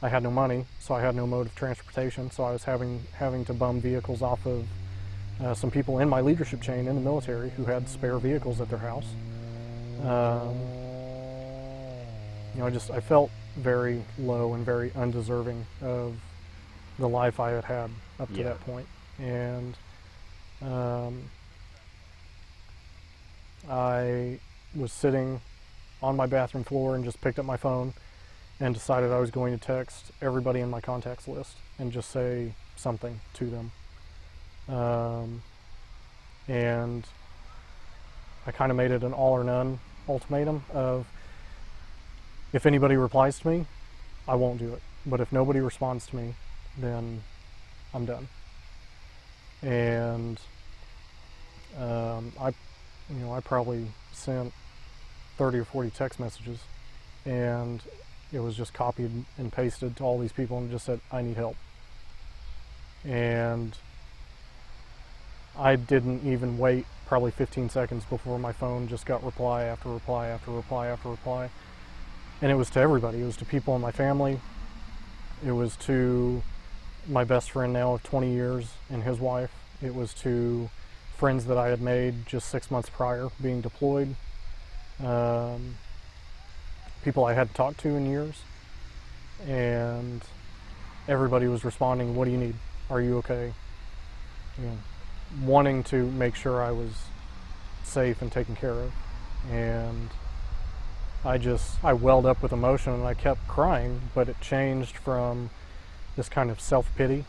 I 0.02 0.10
had 0.10 0.24
no 0.24 0.32
money, 0.32 0.66
so 0.80 0.94
I 0.94 1.02
had 1.02 1.16
no 1.16 1.26
mode 1.26 1.48
of 1.48 1.56
transportation. 1.56 2.30
So 2.32 2.44
I 2.44 2.52
was 2.52 2.64
having 2.64 3.04
having 3.18 3.46
to 3.46 3.54
bum 3.54 3.82
vehicles 3.82 4.22
off 4.22 4.46
of 4.46 4.68
uh, 5.44 5.54
some 5.54 5.72
people 5.72 6.00
in 6.00 6.08
my 6.10 6.22
leadership 6.22 6.62
chain 6.62 6.88
in 6.88 6.96
the 6.96 7.02
military 7.02 7.50
who 7.52 7.66
had 7.66 7.90
spare 7.90 8.18
vehicles 8.20 8.62
at 8.62 8.70
their 8.70 8.80
house. 8.80 9.08
Um, 10.04 10.56
you 12.54 12.60
know, 12.62 12.68
I 12.68 12.70
just 12.70 12.92
I 12.92 13.00
felt 13.00 13.32
very 13.58 14.04
low 14.20 14.54
and 14.54 14.66
very 14.66 14.92
undeserving 14.96 15.66
of 15.82 16.16
the 17.00 17.08
life 17.10 17.40
I 17.40 17.52
had 17.52 17.66
had 17.66 17.90
up 18.20 18.30
to 18.30 18.36
Yeah. 18.38 18.44
that 18.44 18.60
point, 18.62 18.88
and 19.20 19.76
um, 20.62 21.24
I 23.70 24.40
was 24.76 24.92
sitting 24.92 25.42
on 26.02 26.16
my 26.16 26.26
bathroom 26.26 26.64
floor 26.64 26.96
and 26.96 27.04
just 27.04 27.22
picked 27.22 27.40
up 27.40 27.46
my 27.46 27.58
phone 27.58 27.94
and 28.60 28.74
decided 28.74 29.12
I 29.12 29.20
was 29.20 29.32
going 29.32 29.58
to 29.58 29.64
text 29.64 30.12
everybody 30.22 30.60
in 30.60 30.70
my 30.70 30.82
contacts 30.82 31.28
list 31.28 31.58
and 31.78 31.92
just 31.92 32.10
say 32.12 32.54
something 32.76 33.20
to 33.34 33.46
them. 33.46 33.72
Um, 34.76 35.42
and 36.48 37.06
I 38.48 38.52
kind 38.52 38.72
of 38.72 38.78
made 38.78 38.92
it 38.92 39.04
an 39.04 39.14
all 39.14 39.34
or 39.34 39.44
none 39.44 39.80
ultimatum 40.08 40.64
of 40.74 41.08
if 42.54 42.66
anybody 42.66 42.96
replies 42.96 43.40
to 43.40 43.48
me, 43.48 43.66
I 44.28 44.36
won't 44.36 44.60
do 44.60 44.74
it. 44.74 44.82
But 45.06 45.20
if 45.20 45.32
nobody 45.32 45.60
responds 45.60 46.08
to 46.08 46.16
me, 46.16 46.36
then 46.78 47.24
I'm 47.94 48.06
done. 48.06 48.28
And 49.62 50.40
um, 51.78 52.32
I, 52.40 52.50
you 53.10 53.20
know, 53.20 53.34
I 53.34 53.40
probably 53.40 53.88
sent 54.14 54.54
30 55.38 55.60
or 55.60 55.66
40 55.66 55.90
text 55.90 56.20
messages, 56.20 56.60
and 57.26 57.82
it 58.32 58.40
was 58.40 58.56
just 58.56 58.74
copied 58.74 59.26
and 59.38 59.52
pasted 59.52 59.96
to 59.98 60.04
all 60.04 60.20
these 60.20 60.32
people 60.32 60.58
and 60.58 60.70
just 60.72 60.86
said, 60.86 61.00
"I 61.12 61.22
need 61.22 61.38
help." 61.38 61.56
And 63.04 63.78
I 65.58 65.76
didn't 65.76 66.26
even 66.26 66.58
wait 66.58 66.86
probably 67.06 67.32
15 67.32 67.70
seconds 67.70 68.04
before 68.06 68.40
my 68.40 68.52
phone 68.52 68.88
just 68.88 69.06
got 69.06 69.24
reply 69.24 69.64
after 69.64 69.90
reply 69.90 70.28
after 70.28 70.52
reply 70.52 70.88
after 70.88 71.10
reply. 71.10 71.50
And 72.42 72.52
it 72.52 72.56
was 72.56 72.70
to 72.72 72.80
everybody. 72.80 73.22
It 73.22 73.26
was 73.26 73.38
to 73.38 73.46
people 73.46 73.76
in 73.76 73.82
my 73.82 73.92
family. 73.92 74.42
It 75.46 75.52
was 75.52 75.76
to 75.78 76.44
my 77.08 77.24
best 77.24 77.52
friend 77.52 77.72
now 77.72 77.94
of 77.94 78.04
20 78.04 78.34
years 78.34 78.74
and 78.90 79.04
his 79.04 79.20
wife. 79.20 79.52
It 79.82 79.94
was 79.94 80.14
to 80.16 80.70
friends 81.16 81.46
that 81.46 81.58
I 81.58 81.68
had 81.68 81.82
made 81.82 82.26
just 82.26 82.50
six 82.50 82.70
months 82.70 82.90
prior 82.90 83.30
being 83.42 83.62
deployed. 83.62 84.16
Um, 85.04 85.76
people 87.04 87.26
I 87.26 87.34
hadn't 87.34 87.54
talked 87.54 87.80
to 87.82 87.90
in 87.90 88.10
years. 88.10 88.42
And 89.48 90.24
everybody 91.08 91.48
was 91.48 91.64
responding, 91.64 92.16
What 92.16 92.26
do 92.26 92.32
you 92.32 92.38
need? 92.38 92.56
Are 92.90 93.02
you 93.02 93.18
okay? 93.18 93.54
You 94.58 94.66
know, 94.66 94.78
wanting 95.44 95.84
to 95.86 96.10
make 96.12 96.36
sure 96.36 96.64
I 96.64 96.72
was 96.72 96.92
safe 97.84 98.22
and 98.22 98.32
taken 98.32 98.56
care 98.56 98.72
of. 98.72 98.92
And 99.52 100.10
I 101.24 101.38
just, 101.38 101.84
I 101.84 101.94
welled 101.94 102.26
up 102.26 102.42
with 102.42 102.52
emotion 102.52 102.94
and 102.94 103.04
I 103.04 103.14
kept 103.14 103.48
crying, 103.48 104.02
but 104.14 104.30
it 104.30 104.40
changed 104.42 104.98
from 104.98 105.50
this 106.16 106.30
kind 106.30 106.50
of 106.50 106.60
self 106.60 106.90
pity 106.96 107.26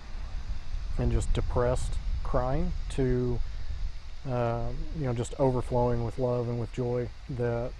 and 0.98 1.12
just 1.12 1.32
depressed 1.32 1.94
crying 2.22 2.72
to, 2.90 3.40
um, 4.26 4.76
you 4.98 5.06
know, 5.06 5.12
just 5.12 5.34
overflowing 5.38 6.04
with 6.04 6.18
love 6.18 6.48
and 6.48 6.58
with 6.58 6.72
joy 6.72 7.08
that 7.30 7.72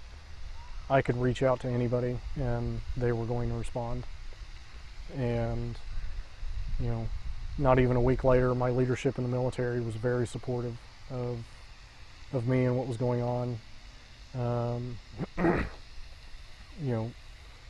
I 0.89 1.01
could 1.01 1.17
reach 1.17 1.43
out 1.43 1.59
to 1.61 1.67
anybody 1.67 2.17
and 2.35 2.81
they 2.95 3.11
were 3.11 3.25
going 3.25 3.49
to 3.49 3.55
respond. 3.55 4.05
And, 5.15 5.77
you 6.79 6.87
know, 6.87 7.07
not 7.57 7.79
even 7.79 7.95
a 7.97 8.01
week 8.01 8.23
later, 8.23 8.53
my 8.55 8.69
leadership 8.69 9.17
in 9.17 9.23
the 9.23 9.29
military 9.29 9.81
was 9.81 9.95
very 9.95 10.27
supportive 10.27 10.77
of 11.09 11.39
of 12.33 12.47
me 12.47 12.65
and 12.65 12.77
what 12.77 12.87
was 12.87 12.97
going 12.97 13.21
on. 13.21 13.57
Um, 14.37 14.97
you 15.37 16.91
know, 16.91 17.11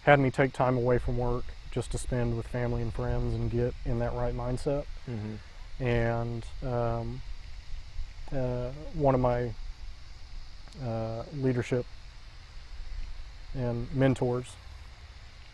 had 0.04 0.20
me 0.20 0.32
take 0.32 0.54
time 0.54 0.78
away 0.78 0.98
from 0.98 1.18
work 1.18 1.46
just 1.72 1.92
to 1.92 1.98
spend 1.98 2.36
with 2.36 2.48
family 2.48 2.82
and 2.82 2.94
friends 2.94 3.36
and 3.36 3.52
get 3.52 3.74
in 3.86 4.00
that 4.00 4.14
right 4.14 4.36
mindset. 4.36 4.86
Mm-hmm. 5.10 5.84
And 5.84 6.46
um, 6.66 7.22
uh, 8.32 8.72
one 8.94 9.16
of 9.16 9.22
my 9.22 9.52
uh, 10.84 11.24
leadership 11.38 11.86
and 13.56 13.94
mentors 13.96 14.56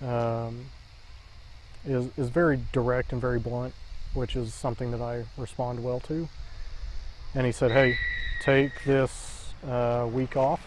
um, 0.01 0.65
is 1.85 2.09
is 2.17 2.29
very 2.29 2.59
direct 2.71 3.11
and 3.11 3.21
very 3.21 3.39
blunt, 3.39 3.73
which 4.13 4.35
is 4.35 4.53
something 4.53 4.91
that 4.91 5.01
I 5.01 5.25
respond 5.37 5.83
well 5.83 5.99
to. 6.01 6.27
And 7.35 7.45
he 7.45 7.51
said, 7.51 7.71
"Hey, 7.71 7.97
take 8.41 8.83
this 8.83 9.53
uh, 9.65 10.07
week 10.11 10.35
off, 10.35 10.61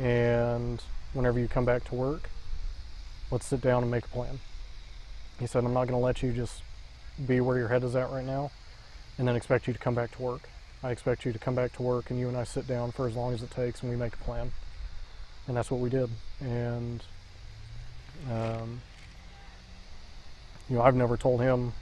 and 0.00 0.82
whenever 1.12 1.38
you 1.38 1.48
come 1.48 1.64
back 1.64 1.84
to 1.84 1.94
work, 1.94 2.28
let's 3.30 3.46
sit 3.46 3.60
down 3.60 3.82
and 3.82 3.90
make 3.90 4.04
a 4.04 4.08
plan." 4.08 4.40
He 5.38 5.46
said, 5.46 5.64
"I'm 5.64 5.74
not 5.74 5.86
going 5.86 6.00
to 6.00 6.04
let 6.04 6.22
you 6.22 6.32
just 6.32 6.62
be 7.26 7.40
where 7.40 7.58
your 7.58 7.68
head 7.68 7.84
is 7.84 7.94
at 7.94 8.10
right 8.10 8.24
now, 8.24 8.50
and 9.18 9.28
then 9.28 9.36
expect 9.36 9.66
you 9.66 9.72
to 9.72 9.78
come 9.78 9.94
back 9.94 10.12
to 10.16 10.22
work. 10.22 10.48
I 10.82 10.90
expect 10.90 11.24
you 11.24 11.32
to 11.32 11.38
come 11.38 11.54
back 11.54 11.72
to 11.74 11.82
work, 11.82 12.10
and 12.10 12.18
you 12.18 12.28
and 12.28 12.36
I 12.36 12.44
sit 12.44 12.66
down 12.66 12.92
for 12.92 13.06
as 13.06 13.14
long 13.14 13.34
as 13.34 13.42
it 13.42 13.50
takes, 13.50 13.82
and 13.82 13.90
we 13.90 13.96
make 13.96 14.14
a 14.14 14.18
plan." 14.18 14.52
And 15.46 15.56
that's 15.56 15.70
what 15.70 15.80
we 15.80 15.90
did. 15.90 16.08
And 16.40 17.02
um, 18.30 18.80
you 20.68 20.76
know, 20.76 20.82
I've 20.82 20.94
never 20.94 21.16
told 21.16 21.40
him 21.40 21.72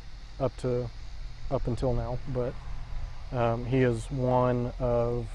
up 0.40 0.56
to 0.58 0.88
up 1.50 1.66
until 1.66 1.92
now, 1.92 2.18
but 2.28 2.54
um, 3.32 3.66
he 3.66 3.78
is 3.78 4.10
one 4.10 4.72
of 4.78 5.26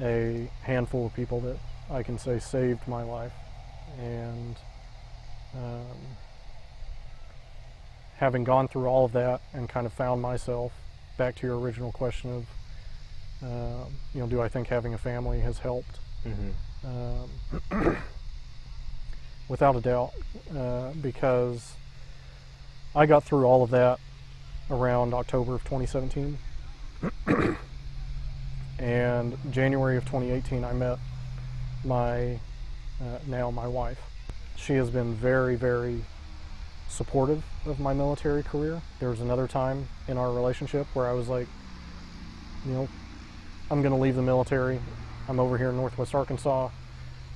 a 0.00 0.50
handful 0.62 1.06
of 1.06 1.14
people 1.14 1.40
that 1.40 1.58
I 1.90 2.02
can 2.02 2.18
say 2.18 2.38
saved 2.38 2.88
my 2.88 3.02
life, 3.02 3.32
and 3.98 4.56
um, 5.54 5.96
having 8.16 8.44
gone 8.44 8.68
through 8.68 8.86
all 8.86 9.04
of 9.04 9.12
that 9.12 9.40
and 9.52 9.68
kind 9.68 9.86
of 9.86 9.92
found 9.92 10.22
myself 10.22 10.72
back 11.16 11.34
to 11.36 11.46
your 11.46 11.58
original 11.58 11.92
question 11.92 12.30
of, 12.30 12.46
um, 13.42 13.92
you 14.14 14.20
know, 14.20 14.26
do 14.26 14.40
I 14.40 14.48
think 14.48 14.68
having 14.68 14.94
a 14.94 14.98
family 14.98 15.40
has 15.40 15.58
helped 15.58 15.98
Mm-hmm. 16.26 17.80
um, 17.80 17.96
without 19.48 19.76
a 19.76 19.80
doubt, 19.80 20.12
uh, 20.56 20.90
because 21.00 21.74
I 22.94 23.06
got 23.06 23.22
through 23.22 23.44
all 23.44 23.62
of 23.62 23.70
that 23.70 24.00
around 24.70 25.14
October 25.14 25.54
of 25.54 25.64
2017. 25.64 26.38
and 28.78 29.38
January 29.50 29.96
of 29.96 30.04
2018, 30.04 30.64
I 30.64 30.72
met 30.72 30.98
my 31.84 32.40
uh, 33.00 33.18
now 33.26 33.50
my 33.50 33.68
wife. 33.68 34.00
She 34.56 34.72
has 34.74 34.90
been 34.90 35.14
very, 35.14 35.54
very 35.54 36.04
supportive 36.88 37.42
of 37.64 37.80
my 37.80 37.92
military 37.92 38.42
career. 38.42 38.80
There 39.00 39.10
was 39.10 39.20
another 39.20 39.46
time 39.46 39.88
in 40.08 40.16
our 40.16 40.32
relationship 40.32 40.86
where 40.94 41.06
I 41.06 41.12
was 41.12 41.28
like, 41.28 41.46
you 42.64 42.72
know, 42.72 42.88
I'm 43.70 43.82
going 43.82 43.94
to 43.94 44.00
leave 44.00 44.16
the 44.16 44.22
military. 44.22 44.80
I'm 45.28 45.40
over 45.40 45.58
here 45.58 45.70
in 45.70 45.76
Northwest 45.76 46.14
Arkansas. 46.14 46.70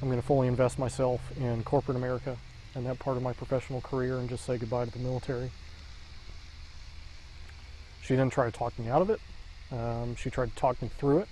I'm 0.00 0.08
going 0.08 0.20
to 0.20 0.26
fully 0.26 0.48
invest 0.48 0.78
myself 0.78 1.20
in 1.38 1.62
corporate 1.64 1.96
America 1.96 2.36
and 2.74 2.86
that 2.86 2.98
part 2.98 3.16
of 3.16 3.22
my 3.22 3.32
professional 3.32 3.80
career 3.80 4.18
and 4.18 4.28
just 4.28 4.44
say 4.44 4.56
goodbye 4.56 4.84
to 4.84 4.90
the 4.90 4.98
military. 5.00 5.50
She 8.02 8.14
didn't 8.14 8.32
try 8.32 8.46
to 8.46 8.56
talk 8.56 8.78
me 8.78 8.88
out 8.88 9.02
of 9.02 9.10
it. 9.10 9.20
Um, 9.72 10.16
she 10.16 10.30
tried 10.30 10.50
to 10.50 10.56
talk 10.56 10.80
me 10.80 10.90
through 10.98 11.18
it. 11.18 11.28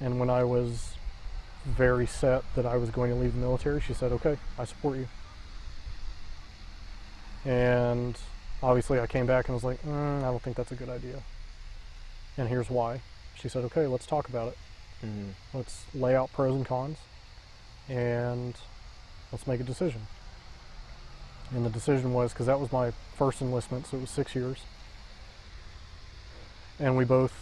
And 0.00 0.18
when 0.20 0.30
I 0.30 0.44
was 0.44 0.94
very 1.64 2.06
set 2.06 2.42
that 2.54 2.64
I 2.64 2.76
was 2.76 2.90
going 2.90 3.10
to 3.10 3.16
leave 3.16 3.34
the 3.34 3.40
military, 3.40 3.80
she 3.80 3.94
said, 3.94 4.12
okay, 4.12 4.38
I 4.58 4.64
support 4.64 4.96
you. 4.96 5.08
And 7.44 8.16
obviously, 8.62 9.00
I 9.00 9.06
came 9.06 9.26
back 9.26 9.48
and 9.48 9.54
was 9.54 9.64
like, 9.64 9.82
mm, 9.82 10.18
I 10.18 10.22
don't 10.22 10.42
think 10.42 10.56
that's 10.56 10.72
a 10.72 10.76
good 10.76 10.88
idea. 10.88 11.22
And 12.36 12.48
here's 12.48 12.70
why. 12.70 13.00
She 13.34 13.48
said, 13.48 13.64
okay, 13.64 13.86
let's 13.86 14.06
talk 14.06 14.28
about 14.28 14.48
it. 14.48 14.58
Mm-hmm. 15.04 15.56
Let's 15.56 15.84
lay 15.94 16.16
out 16.16 16.32
pros 16.32 16.54
and 16.54 16.66
cons 16.66 16.98
and 17.88 18.54
let's 19.32 19.46
make 19.46 19.60
a 19.60 19.64
decision. 19.64 20.02
And 21.54 21.64
the 21.64 21.70
decision 21.70 22.12
was 22.12 22.32
because 22.32 22.46
that 22.46 22.60
was 22.60 22.72
my 22.72 22.92
first 23.16 23.40
enlistment, 23.40 23.86
so 23.86 23.96
it 23.96 24.00
was 24.00 24.10
six 24.10 24.34
years. 24.34 24.58
And 26.78 26.96
we 26.96 27.04
both 27.04 27.32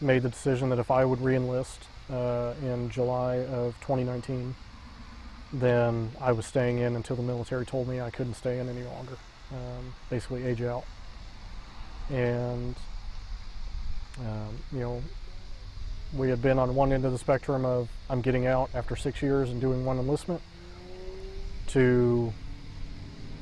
made 0.00 0.22
the 0.22 0.28
decision 0.28 0.68
that 0.70 0.78
if 0.78 0.90
I 0.90 1.04
would 1.04 1.20
reenlist 1.20 1.78
uh, 2.10 2.54
in 2.62 2.90
July 2.90 3.36
of 3.36 3.74
2019, 3.80 4.54
then 5.52 6.10
I 6.20 6.32
was 6.32 6.46
staying 6.46 6.78
in 6.78 6.96
until 6.96 7.16
the 7.16 7.22
military 7.22 7.66
told 7.66 7.88
me 7.88 8.00
I 8.00 8.10
couldn't 8.10 8.34
stay 8.34 8.58
in 8.58 8.68
any 8.68 8.82
longer. 8.84 9.18
Um, 9.52 9.94
basically, 10.08 10.44
age 10.44 10.62
out. 10.62 10.84
And, 12.10 12.74
um, 14.20 14.58
you 14.72 14.80
know, 14.80 15.02
we 16.16 16.30
had 16.30 16.40
been 16.42 16.58
on 16.58 16.74
one 16.74 16.92
end 16.92 17.04
of 17.04 17.12
the 17.12 17.18
spectrum 17.18 17.64
of 17.64 17.88
I'm 18.08 18.20
getting 18.22 18.46
out 18.46 18.70
after 18.74 18.96
six 18.96 19.22
years 19.22 19.50
and 19.50 19.60
doing 19.60 19.84
one 19.84 19.98
enlistment 19.98 20.40
to 21.68 22.32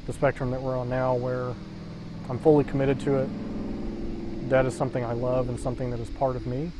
the 0.06 0.12
spectrum 0.12 0.50
that 0.50 0.60
we're 0.60 0.76
on 0.76 0.88
now 0.88 1.14
where 1.14 1.52
I'm 2.28 2.38
fully 2.38 2.64
committed 2.64 3.00
to 3.00 3.16
it. 3.18 3.28
That 4.48 4.66
is 4.66 4.74
something 4.76 5.04
I 5.04 5.12
love 5.12 5.48
and 5.48 5.58
something 5.58 5.90
that 5.90 6.00
is 6.00 6.10
part 6.10 6.36
of 6.36 6.46
me. 6.46 6.72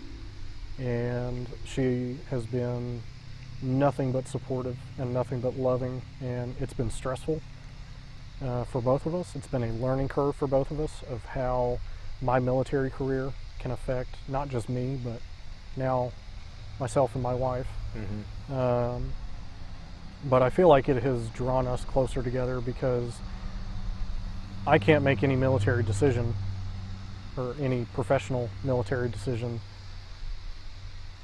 And 0.79 1.47
she 1.65 2.19
has 2.31 2.47
been 2.47 3.03
nothing 3.63 4.13
but 4.13 4.27
supportive 4.27 4.77
and 4.99 5.13
nothing 5.13 5.41
but 5.41 5.57
loving, 5.57 6.03
and 6.21 6.55
it's 6.61 6.73
been 6.73 6.91
stressful 6.91 7.41
uh, 8.43 8.65
for 8.65 8.81
both 8.81 9.07
of 9.07 9.15
us. 9.15 9.35
It's 9.35 9.47
been 9.47 9.63
a 9.63 9.73
learning 9.73 10.09
curve 10.09 10.37
for 10.37 10.47
both 10.47 10.71
of 10.71 10.81
us 10.81 11.03
of 11.11 11.25
how 11.25 11.79
my 12.23 12.39
military 12.39 12.91
career 12.91 13.33
can 13.59 13.71
affect 13.71 14.17
not 14.29 14.49
just 14.49 14.69
me, 14.69 14.99
but 15.03 15.21
now 15.77 16.13
myself 16.79 17.15
and 17.15 17.23
my 17.23 17.35
wife. 17.35 17.69
Mm-hmm. 17.97 18.55
Um, 18.55 19.13
but 20.29 20.43
I 20.43 20.51
feel 20.51 20.69
like 20.69 20.89
it 20.89 21.03
has 21.03 21.29
drawn 21.31 21.67
us 21.67 21.85
closer 21.85 22.23
together 22.23 22.61
because 22.61 23.15
I 24.67 24.79
can't 24.79 25.03
make 25.03 25.23
any 25.23 25.37
military 25.37 25.83
decision 25.83 26.35
or 27.37 27.55
any 27.61 27.87
professional 27.95 28.51
military 28.63 29.09
decision 29.09 29.61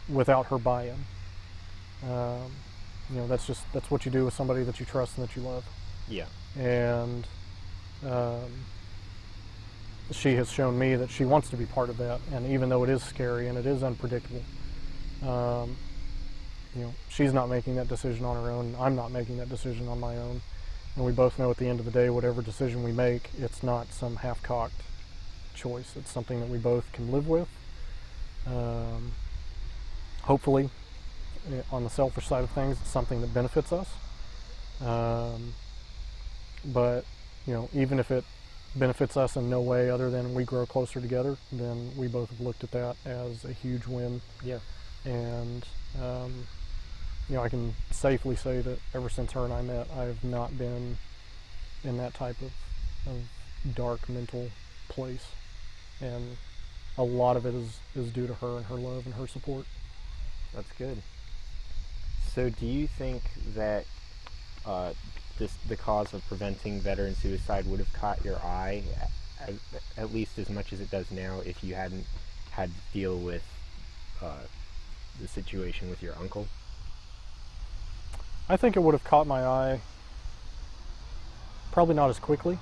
without 0.09 0.47
her 0.47 0.59
buy-in. 0.59 1.05
Um, 2.05 2.53
you 3.11 3.17
know, 3.17 3.27
that's 3.27 3.47
just 3.47 3.63
that's 3.73 3.91
what 3.91 4.05
you 4.05 4.11
do 4.11 4.25
with 4.25 4.35
somebody 4.35 4.63
that 4.65 4.81
you 4.81 4.87
trust 4.87 5.17
and 5.19 5.27
that 5.27 5.37
you 5.37 5.43
love. 5.43 5.65
Yeah. 6.09 6.27
And 6.59 7.27
um, 8.07 8.51
she 10.11 10.35
has 10.35 10.51
shown 10.51 10.79
me 10.79 10.95
that 10.97 11.11
she 11.11 11.25
wants 11.25 11.51
to 11.51 11.57
be 11.57 11.67
part 11.67 11.89
of 11.89 11.97
that. 11.99 12.21
And 12.33 12.47
even 12.51 12.69
though 12.69 12.85
it 12.85 12.91
is 12.91 13.03
scary 13.03 13.49
and 13.49 13.59
it 13.59 13.67
is 13.67 13.83
unpredictable, 13.83 14.43
um, 15.23 15.77
you 16.75 16.83
know, 16.83 16.95
she's 17.09 17.33
not 17.33 17.49
making 17.49 17.77
that 17.77 17.89
decision 17.89 18.25
on 18.25 18.43
her 18.43 18.51
own. 18.51 18.77
I'm 18.79 18.97
not 18.97 19.11
making 19.11 19.39
that 19.39 19.49
decision 19.49 19.89
on 19.89 19.99
my 19.99 20.17
own. 20.17 20.43
And 20.95 21.05
we 21.05 21.13
both 21.13 21.39
know 21.39 21.51
at 21.51 21.59
the 21.59 21.69
end 21.69 21.79
of 21.79 21.85
the 21.85 21.93
day, 21.93 22.11
whatever 22.11 22.43
decision 22.43 22.83
we 22.83 22.93
make, 22.93 23.31
it's 23.39 23.63
not 23.63 23.93
some 23.93 24.17
half-cocked 24.17 24.83
choice. 25.55 25.95
It's 25.97 26.11
something 26.11 26.41
that 26.41 26.49
we 26.49 26.59
both 26.59 26.91
can 26.93 27.11
live 27.13 27.29
with. 27.29 27.49
Um, 28.47 29.13
hopefully, 30.23 30.71
on 31.71 31.85
the 31.85 31.91
selfish 31.91 32.27
side 32.27 32.45
of 32.45 32.51
things, 32.51 32.79
it's 32.81 32.91
something 32.91 33.21
that 33.21 33.33
benefits 33.33 33.73
us. 33.73 33.89
Um, 34.85 35.55
but 36.65 37.05
you 37.47 37.55
know, 37.55 37.69
even 37.73 37.99
if 37.99 38.11
it 38.11 38.25
benefits 38.75 39.17
us 39.17 39.37
in 39.37 39.49
no 39.49 39.61
way 39.61 39.91
other 39.91 40.11
than 40.11 40.35
we 40.35 40.45
grow 40.45 40.67
closer 40.67 41.01
together, 41.01 41.37
then 41.53 41.93
we 41.97 42.09
both 42.09 42.31
have 42.31 42.41
looked 42.41 42.65
at 42.65 42.71
that 42.73 42.97
as 43.05 43.45
a 43.45 43.53
huge 43.53 43.87
win. 43.87 44.21
Yeah. 44.45 44.59
And 45.05 45.65
um, 46.03 46.47
you 47.29 47.37
know, 47.37 47.43
I 47.43 47.49
can 47.49 47.75
safely 47.91 48.37
say 48.37 48.61
that 48.61 48.79
ever 48.95 49.09
since 49.09 49.33
her 49.33 49.45
and 49.45 49.53
I 49.53 49.63
met, 49.63 49.89
I 49.97 50.05
have 50.05 50.23
not 50.23 50.57
been 50.59 50.99
in 51.85 51.97
that 51.99 52.15
type 52.15 52.37
of, 52.41 52.53
of 53.07 53.75
dark 53.75 54.09
mental 54.09 54.51
place, 54.89 55.27
and 56.01 56.37
a 56.99 57.03
lot 57.03 57.37
of 57.37 57.47
it 57.47 57.55
is 57.55 57.79
is 57.95 58.13
due 58.13 58.27
to 58.27 58.35
her 58.35 58.57
and 58.57 58.67
her 58.67 58.77
love 58.77 59.07
and 59.07 59.15
her 59.15 59.27
support. 59.27 59.67
That's 60.55 60.71
good. 60.73 61.03
So, 62.37 62.51
do 62.51 62.67
you 62.67 62.87
think 62.87 63.23
that 63.55 63.87
uh, 64.67 64.93
this, 65.39 65.55
the 65.69 65.77
cause 65.77 66.13
of 66.13 66.23
preventing 66.29 66.81
veteran 66.81 67.15
suicide 67.15 67.67
would 67.67 67.79
have 67.79 67.91
caught 67.95 68.23
your 68.27 68.37
eye, 68.37 68.83
at, 69.41 69.55
at 69.97 70.13
least 70.13 70.39
as 70.39 70.51
much 70.51 70.71
as 70.75 70.83
it 70.83 70.91
does 70.91 71.11
now, 71.11 71.41
if 71.47 71.65
you 71.65 71.75
hadn't 71.75 72.05
had 72.51 72.69
to 72.69 72.81
deal 72.93 73.19
with 73.19 73.43
uh, 74.23 74.45
the 75.19 75.27
situation 75.27 75.89
with 75.89 76.03
your 76.03 76.15
uncle? 76.21 76.47
I 78.51 78.59
think 78.59 78.77
it 78.77 78.81
would 78.81 78.93
have 78.93 79.05
caught 79.05 79.27
my 79.27 79.43
eye. 79.43 79.81
Probably 81.73 81.95
not 81.95 82.11
as 82.11 82.19
quickly, 82.19 82.59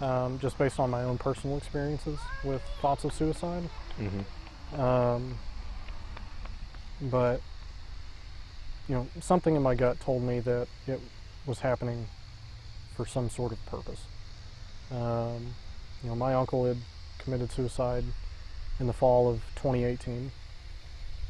um, 0.00 0.40
just 0.40 0.58
based 0.58 0.80
on 0.80 0.90
my 0.90 1.04
own 1.04 1.18
personal 1.18 1.56
experiences 1.56 2.18
with 2.42 2.62
thoughts 2.82 3.04
of 3.04 3.12
suicide. 3.12 3.70
Mm-hmm. 4.00 4.80
Um, 4.80 5.38
but 7.00 7.40
you 8.88 8.94
know, 8.94 9.06
something 9.20 9.56
in 9.56 9.62
my 9.62 9.74
gut 9.74 10.00
told 10.00 10.22
me 10.22 10.40
that 10.40 10.68
it 10.86 11.00
was 11.46 11.60
happening 11.60 12.06
for 12.96 13.06
some 13.06 13.30
sort 13.30 13.52
of 13.52 13.64
purpose. 13.66 14.02
Um, 14.90 15.54
you 16.02 16.10
know, 16.10 16.14
my 16.14 16.34
uncle 16.34 16.66
had 16.66 16.76
committed 17.18 17.50
suicide 17.50 18.04
in 18.78 18.86
the 18.86 18.92
fall 18.92 19.30
of 19.30 19.42
2018, 19.56 20.30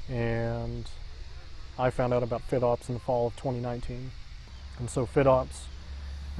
and 0.08 0.88
I 1.78 1.90
found 1.90 2.12
out 2.12 2.22
about 2.22 2.42
FitOps 2.48 2.88
in 2.88 2.94
the 2.94 3.00
fall 3.00 3.28
of 3.28 3.36
2019. 3.36 4.10
And 4.78 4.90
so 4.90 5.06
FitOps, 5.06 5.64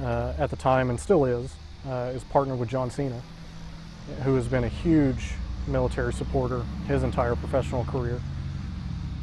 uh, 0.01 0.33
at 0.37 0.49
the 0.49 0.55
time 0.57 0.89
and 0.89 0.99
still 0.99 1.25
is, 1.25 1.53
uh, 1.87 2.11
is 2.13 2.23
partnered 2.25 2.59
with 2.59 2.69
John 2.69 2.91
Cena, 2.91 3.21
who 4.23 4.35
has 4.35 4.47
been 4.47 4.63
a 4.63 4.69
huge 4.69 5.33
military 5.67 6.13
supporter 6.13 6.63
his 6.87 7.03
entire 7.03 7.35
professional 7.35 7.85
career. 7.85 8.21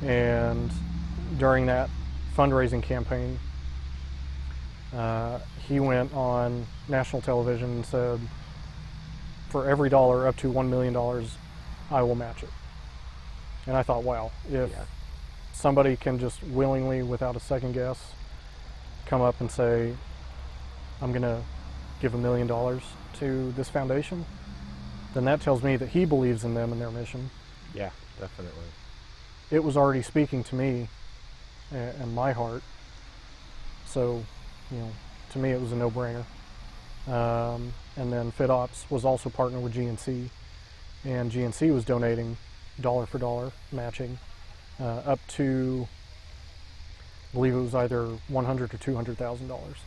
And 0.03 0.71
during 1.39 1.67
that 1.67 1.89
fundraising 2.37 2.83
campaign, 2.83 3.39
uh, 4.95 5.39
he 5.67 5.81
went 5.81 6.13
on 6.15 6.67
national 6.89 7.23
television 7.23 7.71
and 7.71 7.87
said, 7.87 8.21
for 9.49 9.69
every 9.69 9.89
dollar 9.89 10.27
up 10.27 10.37
to 10.37 10.51
$1 10.53 10.69
million, 10.69 10.97
I 11.91 12.03
will 12.03 12.15
match 12.15 12.43
it. 12.43 12.49
And 13.67 13.77
I 13.77 13.83
thought, 13.83 14.03
wow, 14.03 14.33
if 14.51 14.71
Yeah. 14.71 14.85
somebody 15.53 15.97
can 15.97 16.19
just 16.19 16.43
willingly, 16.43 17.03
without 17.03 17.37
a 17.37 17.41
second 17.41 17.73
guess, 17.73 18.13
come 19.07 19.21
up 19.21 19.41
and 19.41 19.51
say, 19.51 19.95
I'm 21.01 21.13
going 21.13 21.23
to 21.23 21.43
give 22.01 22.15
a 22.15 22.19
million 22.19 22.47
dollars 22.47 22.83
to 23.21 23.53
this 23.53 23.69
foundation, 23.69 24.25
then 25.15 25.25
that 25.27 25.41
tells 25.43 25.63
me 25.63 25.77
that 25.77 25.91
he 25.91 26.05
believes 26.05 26.45
in 26.45 26.55
them 26.55 26.73
and 26.73 26.81
their 26.81 26.91
mission. 26.91 27.31
Yeah, 27.75 27.91
definitely. 28.19 28.65
It 29.51 29.63
was 29.63 29.77
already 29.77 30.03
speaking 30.03 30.43
to 30.45 30.55
me 30.55 30.89
and 31.73 32.15
my 32.15 32.33
heart. 32.33 32.63
So, 33.87 34.25
you 34.71 34.79
know, 34.79 34.91
to 35.31 35.39
me 35.39 35.51
it 35.51 35.61
was 35.61 35.73
a 35.73 35.77
no-brainer. 35.77 36.25
Um, 37.07 37.73
and 37.97 38.13
then 38.13 38.33
FitOps 38.33 38.89
was 38.91 39.05
also 39.05 39.29
partnered 39.29 39.63
with 39.63 39.75
GNC, 39.75 40.29
and 41.05 41.33
GNC 41.33 41.75
was 41.75 41.85
donating 41.85 42.37
dollar 42.81 43.07
for 43.07 43.19
dollar 43.19 43.53
matching 43.73 44.19
uh, 44.81 45.03
up 45.05 45.19
to, 45.29 45.89
I 47.31 47.35
believe 47.35 47.55
it 47.55 47.61
was 47.61 47.75
either 47.75 48.07
one 48.29 48.45
hundred 48.45 48.73
or 48.73 48.79
two 48.79 48.95
hundred 48.95 49.19
thousand 49.19 49.49
dollars. 49.49 49.79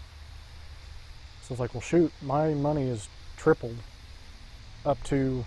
So 1.44 1.54
it's 1.54 1.60
like, 1.60 1.74
well, 1.74 1.82
shoot, 1.82 2.12
my 2.22 2.54
money 2.54 2.88
is 2.90 3.08
tripled 3.38 3.78
up 4.86 5.02
to 5.06 5.46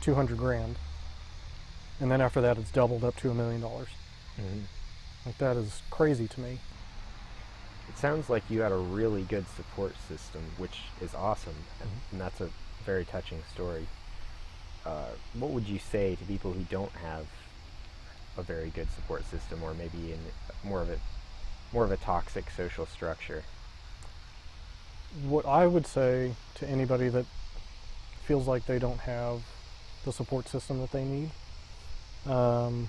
two 0.00 0.14
hundred 0.14 0.38
grand, 0.38 0.76
and 2.00 2.10
then 2.10 2.20
after 2.20 2.40
that, 2.40 2.58
it's 2.58 2.70
doubled 2.72 3.04
up 3.04 3.16
to 3.18 3.30
a 3.30 3.34
million 3.34 3.60
dollars. 3.60 3.88
Mhm. 4.40 4.62
Like 5.28 5.36
that 5.38 5.58
is 5.58 5.82
crazy 5.90 6.26
to 6.26 6.40
me. 6.40 6.58
It 7.86 7.98
sounds 7.98 8.30
like 8.30 8.48
you 8.48 8.62
had 8.62 8.72
a 8.72 8.76
really 8.76 9.24
good 9.24 9.44
support 9.56 9.94
system, 10.08 10.40
which 10.56 10.84
is 11.02 11.14
awesome, 11.14 11.66
and, 11.82 11.90
Mhm. 11.90 12.12
and 12.12 12.20
that's 12.22 12.40
a 12.40 12.48
very 12.86 13.04
touching 13.04 13.42
story. 13.52 13.88
Uh, 14.86 15.10
what 15.34 15.50
would 15.50 15.68
you 15.68 15.78
say 15.78 16.16
to 16.16 16.24
people 16.24 16.54
who 16.54 16.62
don't 16.64 16.92
have 16.92 17.26
a 18.38 18.42
very 18.42 18.70
good 18.70 18.90
support 18.92 19.26
system, 19.30 19.62
or 19.62 19.74
maybe 19.74 20.12
in 20.14 20.32
more 20.64 20.80
of 20.80 20.88
a 20.88 20.98
more 21.72 21.84
of 21.84 21.90
a 21.90 21.98
toxic 21.98 22.50
social 22.50 22.86
structure? 22.86 23.44
what 25.22 25.44
I 25.46 25.66
would 25.66 25.86
say 25.86 26.36
to 26.54 26.66
anybody 26.68 27.08
that 27.10 27.26
feels 28.24 28.46
like 28.46 28.64
they 28.66 28.78
don't 28.78 29.00
have 29.00 29.42
the 30.04 30.12
support 30.12 30.48
system 30.48 30.80
that 30.80 30.92
they 30.92 31.04
need, 31.04 31.30
um, 32.26 32.88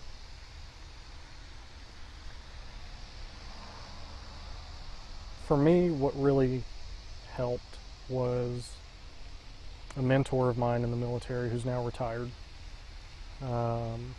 for 5.49 5.57
me, 5.57 5.89
what 5.89 6.13
really 6.15 6.61
helped 7.31 7.79
was 8.07 8.69
a 9.97 10.01
mentor 10.03 10.47
of 10.47 10.59
mine 10.59 10.83
in 10.83 10.91
the 10.91 10.95
military 10.95 11.49
who's 11.49 11.65
now 11.65 11.83
retired. 11.83 12.29
Um, 13.41 14.13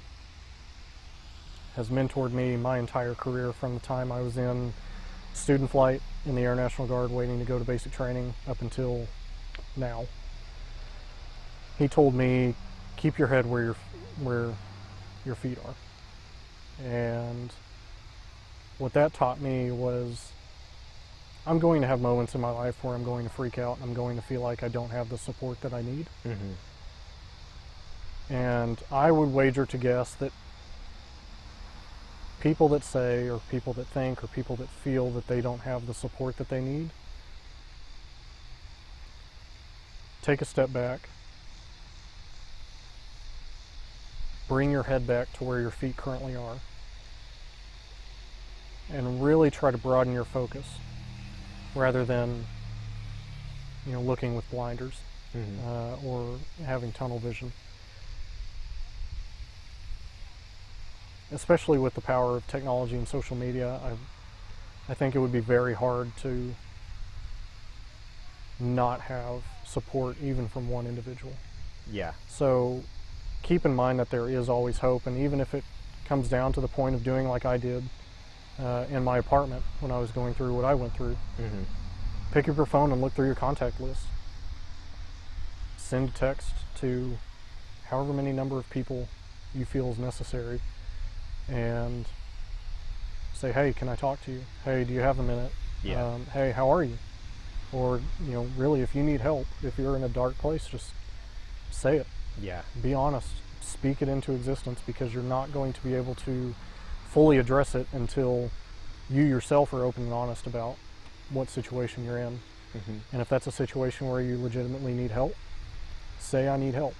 has 1.76 1.88
mentored 1.88 2.32
me 2.32 2.56
my 2.56 2.80
entire 2.80 3.14
career 3.14 3.52
from 3.52 3.74
the 3.74 3.80
time 3.80 4.10
I 4.10 4.20
was 4.22 4.36
in 4.36 4.72
student 5.32 5.70
flight 5.70 6.02
in 6.26 6.34
the 6.34 6.42
Air 6.42 6.56
National 6.56 6.88
Guard 6.88 7.12
waiting 7.12 7.38
to 7.38 7.44
go 7.44 7.60
to 7.60 7.64
basic 7.64 7.92
training 7.92 8.34
up 8.48 8.60
until 8.60 9.06
now. 9.76 10.06
He 11.78 11.86
told 11.86 12.12
me, 12.12 12.56
keep 12.96 13.20
your 13.20 13.28
head 13.28 13.46
where 13.46 13.62
your 13.62 13.76
where 14.20 14.52
your 15.24 15.36
feet 15.36 15.58
are. 15.64 16.84
And 16.84 17.52
what 18.78 18.94
that 18.94 19.14
taught 19.14 19.40
me 19.40 19.70
was 19.70 20.32
I'm 21.46 21.58
going 21.58 21.80
to 21.80 21.86
have 21.86 22.00
moments 22.00 22.34
in 22.34 22.40
my 22.40 22.50
life 22.50 22.82
where 22.84 22.94
I'm 22.94 23.04
going 23.04 23.24
to 23.24 23.30
freak 23.30 23.58
out 23.58 23.76
and 23.76 23.84
I'm 23.84 23.94
going 23.94 24.16
to 24.16 24.22
feel 24.22 24.42
like 24.42 24.62
I 24.62 24.68
don't 24.68 24.90
have 24.90 25.08
the 25.08 25.18
support 25.18 25.60
that 25.62 25.72
I 25.72 25.82
need. 25.82 26.06
Mm-hmm. 26.24 26.52
And 28.32 28.78
I 28.92 29.10
would 29.10 29.32
wager 29.32 29.66
to 29.66 29.78
guess 29.78 30.14
that 30.14 30.32
people 32.40 32.68
that 32.68 32.84
say, 32.84 33.28
or 33.28 33.40
people 33.50 33.72
that 33.74 33.86
think, 33.86 34.22
or 34.22 34.26
people 34.28 34.56
that 34.56 34.68
feel 34.68 35.10
that 35.10 35.26
they 35.26 35.40
don't 35.40 35.60
have 35.60 35.86
the 35.86 35.94
support 35.94 36.36
that 36.36 36.48
they 36.48 36.60
need, 36.60 36.90
take 40.22 40.40
a 40.42 40.44
step 40.44 40.72
back, 40.72 41.08
bring 44.46 44.70
your 44.70 44.84
head 44.84 45.06
back 45.06 45.32
to 45.34 45.44
where 45.44 45.60
your 45.60 45.70
feet 45.70 45.96
currently 45.96 46.36
are, 46.36 46.58
and 48.92 49.22
really 49.24 49.50
try 49.50 49.70
to 49.70 49.78
broaden 49.78 50.12
your 50.12 50.24
focus 50.24 50.66
rather 51.74 52.04
than 52.04 52.44
you 53.86 53.92
know 53.92 54.00
looking 54.00 54.34
with 54.34 54.48
blinders 54.50 55.00
Mm-hmm. 55.32 55.64
uh, 55.64 56.08
or 56.08 56.38
having 56.66 56.90
tunnel 56.90 57.20
vision. 57.20 57.52
Especially 61.32 61.78
with 61.78 61.94
the 61.94 62.00
power 62.00 62.36
of 62.38 62.46
technology 62.48 62.96
and 62.96 63.06
social 63.06 63.36
media, 63.36 63.78
I, 63.84 63.92
I 64.90 64.94
think 64.94 65.14
it 65.14 65.20
would 65.20 65.30
be 65.30 65.38
very 65.38 65.74
hard 65.74 66.10
to 66.22 66.52
not 68.58 69.02
have 69.02 69.44
support 69.64 70.16
even 70.20 70.48
from 70.48 70.68
one 70.68 70.86
individual. 70.88 71.34
yeah. 71.90 72.12
So 72.28 72.82
keep 73.44 73.64
in 73.64 73.74
mind 73.74 74.00
that 74.00 74.10
there 74.10 74.28
is 74.28 74.48
always 74.48 74.78
hope, 74.78 75.06
and 75.06 75.16
even 75.16 75.40
if 75.40 75.54
it 75.54 75.62
comes 76.06 76.28
down 76.28 76.52
to 76.54 76.60
the 76.60 76.66
point 76.68 76.96
of 76.96 77.04
doing 77.04 77.28
like 77.28 77.46
I 77.46 77.56
did 77.56 77.84
uh, 78.58 78.84
in 78.90 79.04
my 79.04 79.18
apartment 79.18 79.62
when 79.80 79.90
I 79.92 79.98
was 79.98 80.10
going 80.10 80.34
through 80.34 80.54
what 80.54 80.64
I 80.64 80.74
went 80.74 80.94
through, 80.94 81.16
Mm-hmm. 81.38 81.62
pick 82.32 82.48
up 82.48 82.56
your 82.56 82.66
phone 82.66 82.92
and 82.92 83.00
look 83.00 83.12
through 83.14 83.26
your 83.26 83.34
contact 83.34 83.80
list. 83.80 84.02
Send 85.76 86.10
a 86.10 86.12
text 86.12 86.52
to 86.80 87.18
however 87.88 88.12
many 88.12 88.32
number 88.32 88.58
of 88.58 88.68
people 88.70 89.08
you 89.54 89.64
feel 89.64 89.90
is 89.90 89.98
necessary 89.98 90.60
and 91.48 92.06
say, 93.34 93.50
hey, 93.52 93.72
can 93.72 93.88
I 93.88 93.96
talk 93.96 94.22
to 94.26 94.32
you? 94.32 94.40
Hey, 94.64 94.84
do 94.84 94.92
you 94.92 95.00
have 95.00 95.18
a 95.18 95.22
minute? 95.22 95.50
Yeah. 95.82 96.04
Um, 96.06 96.26
hey, 96.32 96.52
how 96.52 96.70
are 96.72 96.84
you? 96.84 96.98
Or, 97.72 98.00
you 98.24 98.32
know, 98.32 98.46
really, 98.56 98.80
if 98.82 98.94
you 98.94 99.02
need 99.02 99.20
help, 99.20 99.46
if 99.62 99.78
you're 99.78 99.96
in 99.96 100.02
a 100.04 100.08
dark 100.08 100.36
place, 100.38 100.66
just 100.66 100.90
say 101.70 101.96
it. 101.96 102.06
yeah. 102.40 102.62
Be 102.80 102.92
honest. 102.94 103.28
Speak 103.62 104.02
it 104.02 104.08
into 104.08 104.32
existence 104.32 104.80
because 104.86 105.14
you're 105.14 105.22
not 105.22 105.52
going 105.52 105.72
to 105.72 105.80
be 105.82 105.94
able 105.94 106.14
to 106.16 106.54
fully 107.10 107.38
address 107.38 107.74
it 107.74 107.86
until 107.92 108.50
you 109.08 109.22
yourself 109.22 109.72
are 109.72 109.84
open 109.84 110.04
and 110.04 110.12
honest 110.12 110.46
about 110.46 110.76
what 111.30 111.48
situation 111.48 112.04
you're 112.04 112.18
in. 112.18 112.38
Mm-hmm. 112.76 112.98
And 113.12 113.20
if 113.20 113.28
that's 113.28 113.46
a 113.46 113.52
situation 113.52 114.08
where 114.08 114.20
you 114.20 114.40
legitimately 114.40 114.92
need 114.92 115.10
help, 115.10 115.34
say, 116.20 116.48
I 116.48 116.56
need 116.56 116.74
help. 116.74 116.94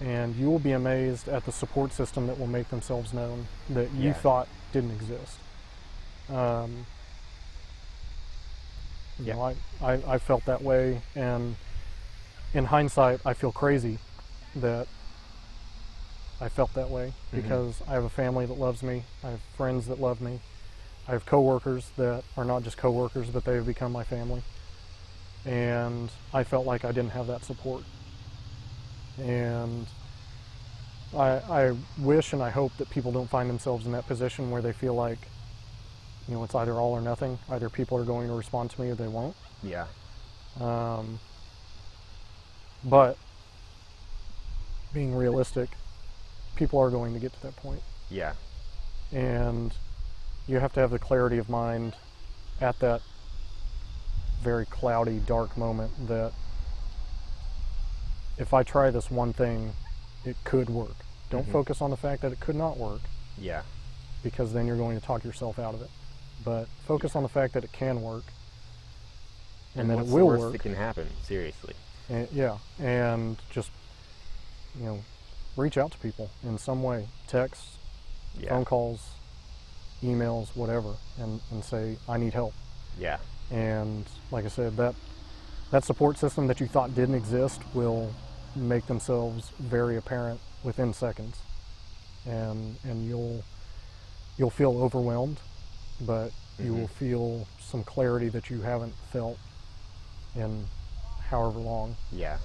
And 0.00 0.36
you 0.36 0.48
will 0.48 0.58
be 0.60 0.72
amazed 0.72 1.28
at 1.28 1.44
the 1.44 1.52
support 1.52 1.92
system 1.92 2.26
that 2.28 2.38
will 2.38 2.46
make 2.46 2.68
themselves 2.68 3.12
known 3.12 3.46
that 3.70 3.90
you 3.92 4.08
Yeah. 4.08 4.12
thought 4.12 4.48
didn't 4.72 4.92
exist. 4.92 5.38
Um, 6.28 6.86
you 9.18 9.26
Yeah. 9.26 9.34
know, 9.34 9.42
I, 9.42 9.54
I, 9.82 9.92
I 10.14 10.18
felt 10.18 10.44
that 10.44 10.62
way, 10.62 11.00
and 11.14 11.56
in 12.54 12.66
hindsight, 12.66 13.20
I 13.24 13.32
feel 13.32 13.52
crazy 13.52 13.98
that 14.54 14.86
I 16.40 16.48
felt 16.48 16.74
that 16.74 16.90
way 16.90 17.08
Mhm. 17.32 17.42
because 17.42 17.82
I 17.88 17.92
have 17.92 18.04
a 18.04 18.10
family 18.10 18.44
that 18.46 18.58
loves 18.58 18.82
me, 18.82 19.04
I 19.24 19.30
have 19.30 19.40
friends 19.56 19.86
that 19.86 20.00
love 20.00 20.20
me, 20.20 20.40
I 21.08 21.12
have 21.12 21.24
coworkers 21.24 21.90
that 21.96 22.24
are 22.36 22.44
not 22.44 22.62
just 22.62 22.76
coworkers, 22.76 23.28
but 23.30 23.44
they 23.44 23.54
have 23.54 23.66
become 23.66 23.92
my 23.92 24.04
family. 24.04 24.42
And 25.44 26.10
I 26.34 26.42
felt 26.44 26.66
like 26.66 26.84
I 26.84 26.92
didn't 26.92 27.10
have 27.12 27.26
that 27.28 27.44
support. 27.44 27.84
And 29.18 29.86
I, 31.16 31.28
I 31.68 31.76
wish 31.98 32.32
and 32.32 32.42
I 32.42 32.50
hope 32.50 32.76
that 32.78 32.90
people 32.90 33.12
don't 33.12 33.30
find 33.30 33.48
themselves 33.48 33.86
in 33.86 33.92
that 33.92 34.06
position 34.06 34.50
where 34.50 34.60
they 34.60 34.72
feel 34.72 34.94
like, 34.94 35.18
you 36.28 36.34
know, 36.34 36.42
it's 36.44 36.54
either 36.54 36.74
all 36.74 36.90
or 36.92 37.00
nothing. 37.00 37.38
Either 37.48 37.70
people 37.70 37.96
are 37.96 38.04
going 38.04 38.26
to 38.28 38.34
respond 38.34 38.70
to 38.72 38.80
me 38.80 38.90
or 38.90 38.94
they 38.96 39.06
won't. 39.08 39.36
Yeah. 39.62 39.86
Um, 40.60 41.20
but 42.84 43.16
being 44.92 45.14
realistic, 45.14 45.70
people 46.56 46.80
are 46.80 46.90
going 46.90 47.12
to 47.14 47.20
get 47.20 47.32
to 47.34 47.42
that 47.42 47.54
point 47.56 47.82
Yeah. 48.10 48.32
and 49.12 49.72
you 50.48 50.58
have 50.58 50.72
to 50.74 50.80
have 50.80 50.90
the 50.90 50.98
clarity 50.98 51.38
of 51.38 51.48
mind 51.48 51.94
at 52.60 52.78
that 52.80 53.02
very 54.42 54.66
cloudy, 54.66 55.18
dark 55.18 55.56
moment 55.56 56.08
that 56.08 56.32
if 58.38 58.52
I 58.52 58.62
try 58.62 58.90
this 58.90 59.10
one 59.10 59.32
thing, 59.32 59.72
it 60.24 60.36
could 60.44 60.68
work. 60.70 60.94
Don't 61.30 61.46
Mhm. 61.48 61.52
focus 61.52 61.80
on 61.80 61.90
the 61.90 61.96
fact 61.96 62.22
that 62.22 62.32
it 62.32 62.40
could 62.40 62.54
not 62.56 62.76
work 62.76 63.00
Yeah. 63.38 63.62
because 64.22 64.52
then 64.52 64.66
you're 64.66 64.76
going 64.76 64.98
to 64.98 65.04
talk 65.04 65.24
yourself 65.24 65.58
out 65.58 65.74
of 65.74 65.82
it. 65.82 65.90
But 66.44 66.68
focus 66.86 67.16
on 67.16 67.22
the 67.22 67.28
fact 67.28 67.54
that 67.54 67.64
it 67.64 67.72
can 67.72 68.02
work 68.02 68.24
and, 69.74 69.90
that 69.90 69.98
it 69.98 70.06
will 70.06 70.18
the 70.18 70.24
worst 70.24 70.40
work. 70.42 70.52
that 70.52 70.62
can 70.62 70.74
happen? 70.74 71.08
Seriously. 71.24 71.74
And, 72.08 72.28
yeah, 72.32 72.58
and 72.78 73.36
just 73.50 73.70
you 74.78 74.84
know, 74.84 75.04
reach 75.56 75.76
out 75.78 75.90
to 75.92 75.98
people 75.98 76.30
in 76.42 76.58
some 76.58 76.82
way, 76.82 77.08
texts, 77.26 77.78
Yeah. 78.38 78.50
phone 78.50 78.64
calls, 78.64 79.00
emails, 80.02 80.48
whatever, 80.54 80.94
and, 81.18 81.40
and 81.50 81.64
say, 81.64 81.96
I 82.08 82.18
need 82.18 82.34
help. 82.34 82.54
Yeah. 82.98 83.18
And 83.50 84.04
like 84.30 84.44
I 84.44 84.48
said, 84.48 84.76
that 84.76 84.94
that 85.70 85.84
support 85.84 86.16
system 86.18 86.46
that 86.46 86.60
you 86.60 86.66
thought 86.66 86.94
didn't 86.94 87.14
exist 87.16 87.60
will 87.74 88.12
make 88.54 88.86
themselves 88.86 89.50
very 89.58 89.96
apparent 89.96 90.40
within 90.62 90.92
seconds. 90.92 91.38
And 92.26 92.76
and 92.84 93.06
you'll 93.06 93.42
you'll 94.38 94.50
feel 94.50 94.76
overwhelmed, 94.82 95.38
but 96.00 96.30
you 96.58 96.72
Mhm. 96.72 96.80
will 96.80 96.88
feel 96.88 97.46
some 97.60 97.84
clarity 97.84 98.28
that 98.30 98.50
you 98.50 98.62
haven't 98.62 98.94
felt 99.12 99.38
in 100.34 100.66
however 101.30 101.58
long 101.58 101.96
Yeah. 102.12 102.38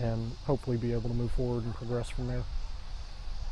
and 0.00 0.32
hopefully 0.46 0.76
be 0.76 0.92
able 0.92 1.08
to 1.08 1.14
move 1.14 1.32
forward 1.32 1.64
and 1.64 1.74
progress 1.74 2.08
from 2.10 2.28
there. 2.28 2.44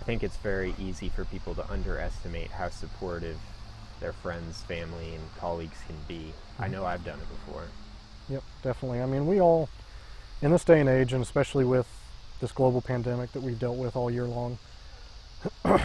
I 0.01 0.05
think 0.05 0.23
it's 0.23 0.37
very 0.37 0.75
easy 0.79 1.09
for 1.09 1.25
people 1.25 1.55
to 1.57 1.71
underestimate 1.71 2.51
how 2.51 2.69
supportive 2.69 3.39
their 4.01 4.13
friends, 4.13 4.63
family, 4.63 5.15
and 5.15 5.25
colleagues 5.39 5.79
can 5.87 5.97
be. 6.07 6.33
I 6.59 6.69
Mhm. 6.69 6.73
know 6.73 6.87
I've 6.87 7.05
done 7.05 7.19
it 7.19 7.29
before. 7.29 7.65
Yep, 8.29 8.43
definitely. 8.63 9.01
I 9.03 9.07
mean, 9.07 9.27
we 9.27 9.41
all, 9.41 9.69
in 10.43 10.51
this 10.51 10.65
day 10.65 10.81
and 10.81 10.89
age, 10.89 11.13
and 11.13 11.23
especially 11.23 11.65
with 11.65 11.87
this 12.41 12.53
global 12.53 12.83
pandemic 12.83 13.33
that 13.33 13.41
we've 13.43 13.59
dealt 13.59 13.77
with 13.79 13.97
all 13.97 14.11
year 14.11 14.27
long, 14.27 14.59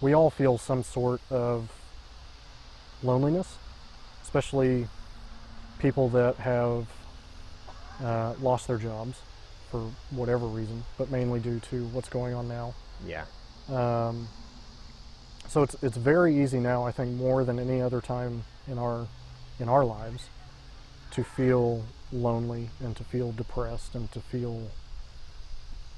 we 0.00 0.12
all 0.12 0.30
feel 0.30 0.58
some 0.58 0.82
sort 0.82 1.20
of 1.30 1.70
loneliness, 3.02 3.56
especially 4.22 4.88
people 5.78 6.08
that 6.10 6.36
have 6.36 6.86
uh, 8.02 8.34
lost 8.40 8.66
their 8.66 8.78
jobs 8.78 9.18
for 9.76 9.90
whatever 10.10 10.46
reason, 10.46 10.84
but 10.96 11.10
mainly 11.10 11.40
due 11.40 11.60
to 11.60 11.84
what's 11.86 12.08
going 12.08 12.34
on 12.34 12.48
now. 12.48 12.74
Yeah. 13.06 13.24
Um, 13.68 14.28
so 15.48 15.62
it's 15.62 15.76
it's 15.82 15.96
very 15.96 16.42
easy 16.42 16.60
now, 16.60 16.84
I 16.84 16.92
think, 16.92 17.14
more 17.14 17.44
than 17.44 17.58
any 17.58 17.80
other 17.80 18.00
time 18.00 18.44
in 18.66 18.78
our 18.78 19.06
in 19.60 19.68
our 19.68 19.84
lives, 19.84 20.28
to 21.12 21.24
feel 21.24 21.84
lonely 22.12 22.70
and 22.80 22.96
to 22.96 23.04
feel 23.04 23.32
depressed 23.32 23.94
and 23.94 24.10
to 24.12 24.20
feel 24.20 24.70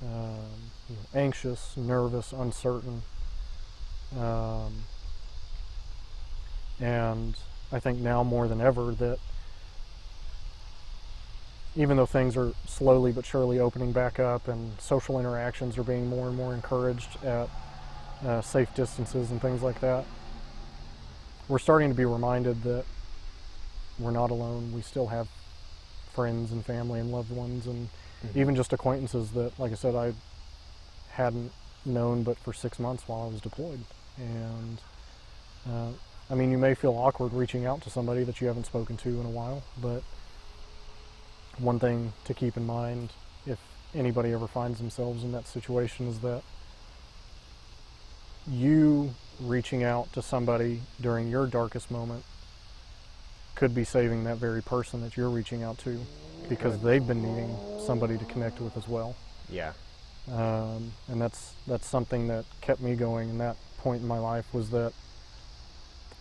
um, 0.02 0.70
you 0.88 0.96
know, 0.96 1.20
anxious, 1.20 1.76
nervous, 1.76 2.32
uncertain. 2.32 3.02
Um, 4.18 4.84
and 6.80 7.36
I 7.70 7.80
think 7.80 7.98
now 7.98 8.22
more 8.22 8.48
than 8.48 8.60
ever 8.60 8.92
that 8.92 9.18
even 11.78 11.96
though 11.96 12.04
things 12.06 12.36
are 12.36 12.52
slowly 12.66 13.12
but 13.12 13.24
surely 13.24 13.60
opening 13.60 13.92
back 13.92 14.18
up 14.18 14.48
and 14.48 14.78
social 14.80 15.18
interactions 15.20 15.78
are 15.78 15.84
being 15.84 16.08
more 16.08 16.26
and 16.26 16.36
more 16.36 16.52
encouraged 16.52 17.22
at 17.24 17.48
uh, 18.26 18.40
safe 18.42 18.74
distances 18.74 19.30
and 19.30 19.40
things 19.40 19.62
like 19.62 19.80
that, 19.80 20.04
we're 21.46 21.60
starting 21.60 21.88
to 21.88 21.94
be 21.94 22.04
reminded 22.04 22.64
that 22.64 22.84
we're 23.96 24.10
not 24.10 24.30
alone. 24.32 24.72
We 24.74 24.82
still 24.82 25.06
have 25.06 25.28
friends 26.12 26.50
and 26.50 26.66
family 26.66 26.98
and 26.98 27.12
loved 27.12 27.30
ones 27.30 27.66
and 27.66 27.88
Mhm. 28.24 28.36
even 28.36 28.56
just 28.56 28.72
acquaintances 28.72 29.30
that, 29.30 29.56
like 29.60 29.70
I 29.70 29.76
said, 29.76 29.94
I 29.94 30.12
hadn't 31.10 31.52
known 31.84 32.24
but 32.24 32.36
for 32.38 32.52
six 32.52 32.80
months 32.80 33.04
while 33.06 33.22
I 33.22 33.26
was 33.28 33.40
deployed. 33.40 33.84
And 34.16 34.78
uh, 35.70 35.90
I 36.28 36.34
mean, 36.34 36.50
you 36.50 36.58
may 36.58 36.74
feel 36.74 36.96
awkward 36.96 37.32
reaching 37.32 37.64
out 37.66 37.82
to 37.82 37.90
somebody 37.90 38.24
that 38.24 38.40
you 38.40 38.48
haven't 38.48 38.66
spoken 38.66 38.96
to 38.96 39.08
in 39.20 39.24
a 39.26 39.30
while, 39.30 39.62
but 39.80 40.02
one 41.58 41.78
thing 41.78 42.12
to 42.24 42.34
keep 42.34 42.56
in 42.56 42.66
mind 42.66 43.12
if 43.46 43.58
anybody 43.94 44.32
ever 44.32 44.46
finds 44.46 44.78
themselves 44.78 45.24
in 45.24 45.32
that 45.32 45.46
situation 45.46 46.08
is 46.08 46.20
that 46.20 46.42
you 48.46 49.14
reaching 49.40 49.84
out 49.84 50.12
to 50.12 50.22
somebody 50.22 50.80
during 51.00 51.28
your 51.28 51.46
darkest 51.46 51.90
moment 51.90 52.24
could 53.54 53.74
be 53.74 53.84
saving 53.84 54.24
that 54.24 54.36
very 54.36 54.62
person 54.62 55.00
that 55.02 55.16
you're 55.16 55.30
reaching 55.30 55.62
out 55.62 55.78
to 55.78 55.98
because 56.48 56.80
they've 56.80 57.06
been 57.06 57.22
needing 57.22 57.54
somebody 57.84 58.16
to 58.16 58.24
connect 58.26 58.60
with 58.60 58.76
as 58.76 58.88
well. 58.88 59.16
Yeah. 59.50 59.72
Um, 60.32 60.92
and 61.08 61.20
that's 61.20 61.54
that's 61.66 61.86
something 61.86 62.28
that 62.28 62.44
kept 62.60 62.80
me 62.80 62.94
going 62.94 63.30
in 63.30 63.38
that 63.38 63.56
point 63.78 64.02
in 64.02 64.08
my 64.08 64.18
life 64.18 64.46
was 64.52 64.70
that 64.70 64.92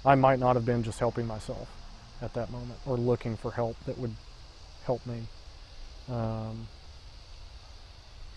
I 0.05 0.15
might 0.15 0.39
not 0.39 0.55
have 0.55 0.65
been 0.65 0.83
just 0.83 0.99
helping 0.99 1.27
myself 1.27 1.69
at 2.21 2.33
that 2.33 2.51
moment 2.51 2.79
or 2.85 2.97
looking 2.97 3.35
for 3.35 3.51
help 3.51 3.77
that 3.85 3.97
would 3.97 4.15
help 4.87 5.05
me. 5.05 5.23
Um, 6.09 6.67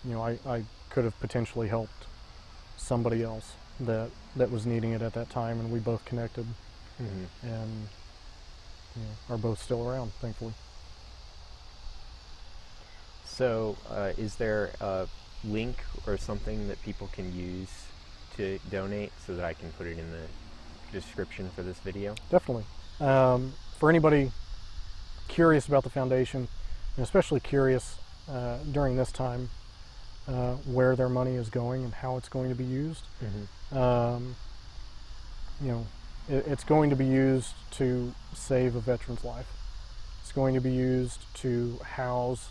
you 0.05 0.13
know, 0.13 0.21
I, 0.21 0.37
I 0.45 0.63
could 0.89 1.05
have 1.05 1.17
potentially 1.19 1.69
helped 1.69 2.05
somebody 2.77 3.23
else 3.23 3.53
that 3.79 4.09
that 4.35 4.51
was 4.51 4.65
needing 4.65 4.91
it 4.91 5.01
at 5.01 5.13
that 5.13 5.29
time, 5.29 5.59
and 5.59 5.71
we 5.71 5.79
both 5.79 6.05
connected 6.05 6.45
hmm 6.97 7.23
and 7.41 7.87
you 8.95 9.01
know, 9.01 9.33
are 9.33 9.37
both 9.37 9.61
still 9.61 9.87
around, 9.87 10.11
thankfully. 10.19 10.53
So, 13.25 13.77
uh, 13.89 14.11
is 14.17 14.35
there 14.35 14.71
a 14.81 15.07
link 15.45 15.77
or 16.05 16.17
something 16.17 16.67
that 16.67 16.81
people 16.83 17.09
can 17.13 17.33
use 17.33 17.69
to 18.35 18.59
donate 18.69 19.13
so 19.25 19.35
that 19.35 19.45
I 19.45 19.53
can 19.53 19.71
put 19.71 19.87
it 19.87 19.97
in 19.97 20.11
the 20.11 20.27
description 20.91 21.49
for 21.55 21.63
this 21.63 21.79
video? 21.79 22.13
Definitely. 22.29 22.65
Um, 22.99 23.53
for 23.79 23.89
anybody 23.89 24.31
curious 25.31 25.67
about 25.67 25.83
the 25.83 25.89
foundation, 25.89 26.47
and 26.95 27.03
especially 27.03 27.39
curious 27.39 27.95
uh, 28.29 28.57
during 28.71 28.97
this 28.97 29.11
time 29.11 29.49
uh, 30.27 30.55
where 30.65 30.95
their 30.95 31.09
money 31.09 31.35
is 31.35 31.49
going 31.49 31.83
and 31.83 31.93
how 31.93 32.17
it's 32.17 32.29
going 32.29 32.49
to 32.49 32.55
be 32.55 32.65
used, 32.65 33.03
Mm-hmm. 33.23 33.77
um, 33.77 34.35
you 35.61 35.71
know, 35.71 35.85
it, 36.29 36.45
it's 36.47 36.63
going 36.63 36.89
to 36.89 36.95
be 36.95 37.05
used 37.05 37.53
to 37.71 38.13
save 38.33 38.75
a 38.75 38.79
veteran's 38.79 39.23
life. 39.23 39.47
It's 40.21 40.31
going 40.31 40.53
to 40.53 40.61
be 40.61 40.71
used 40.71 41.21
to 41.35 41.79
house, 41.95 42.49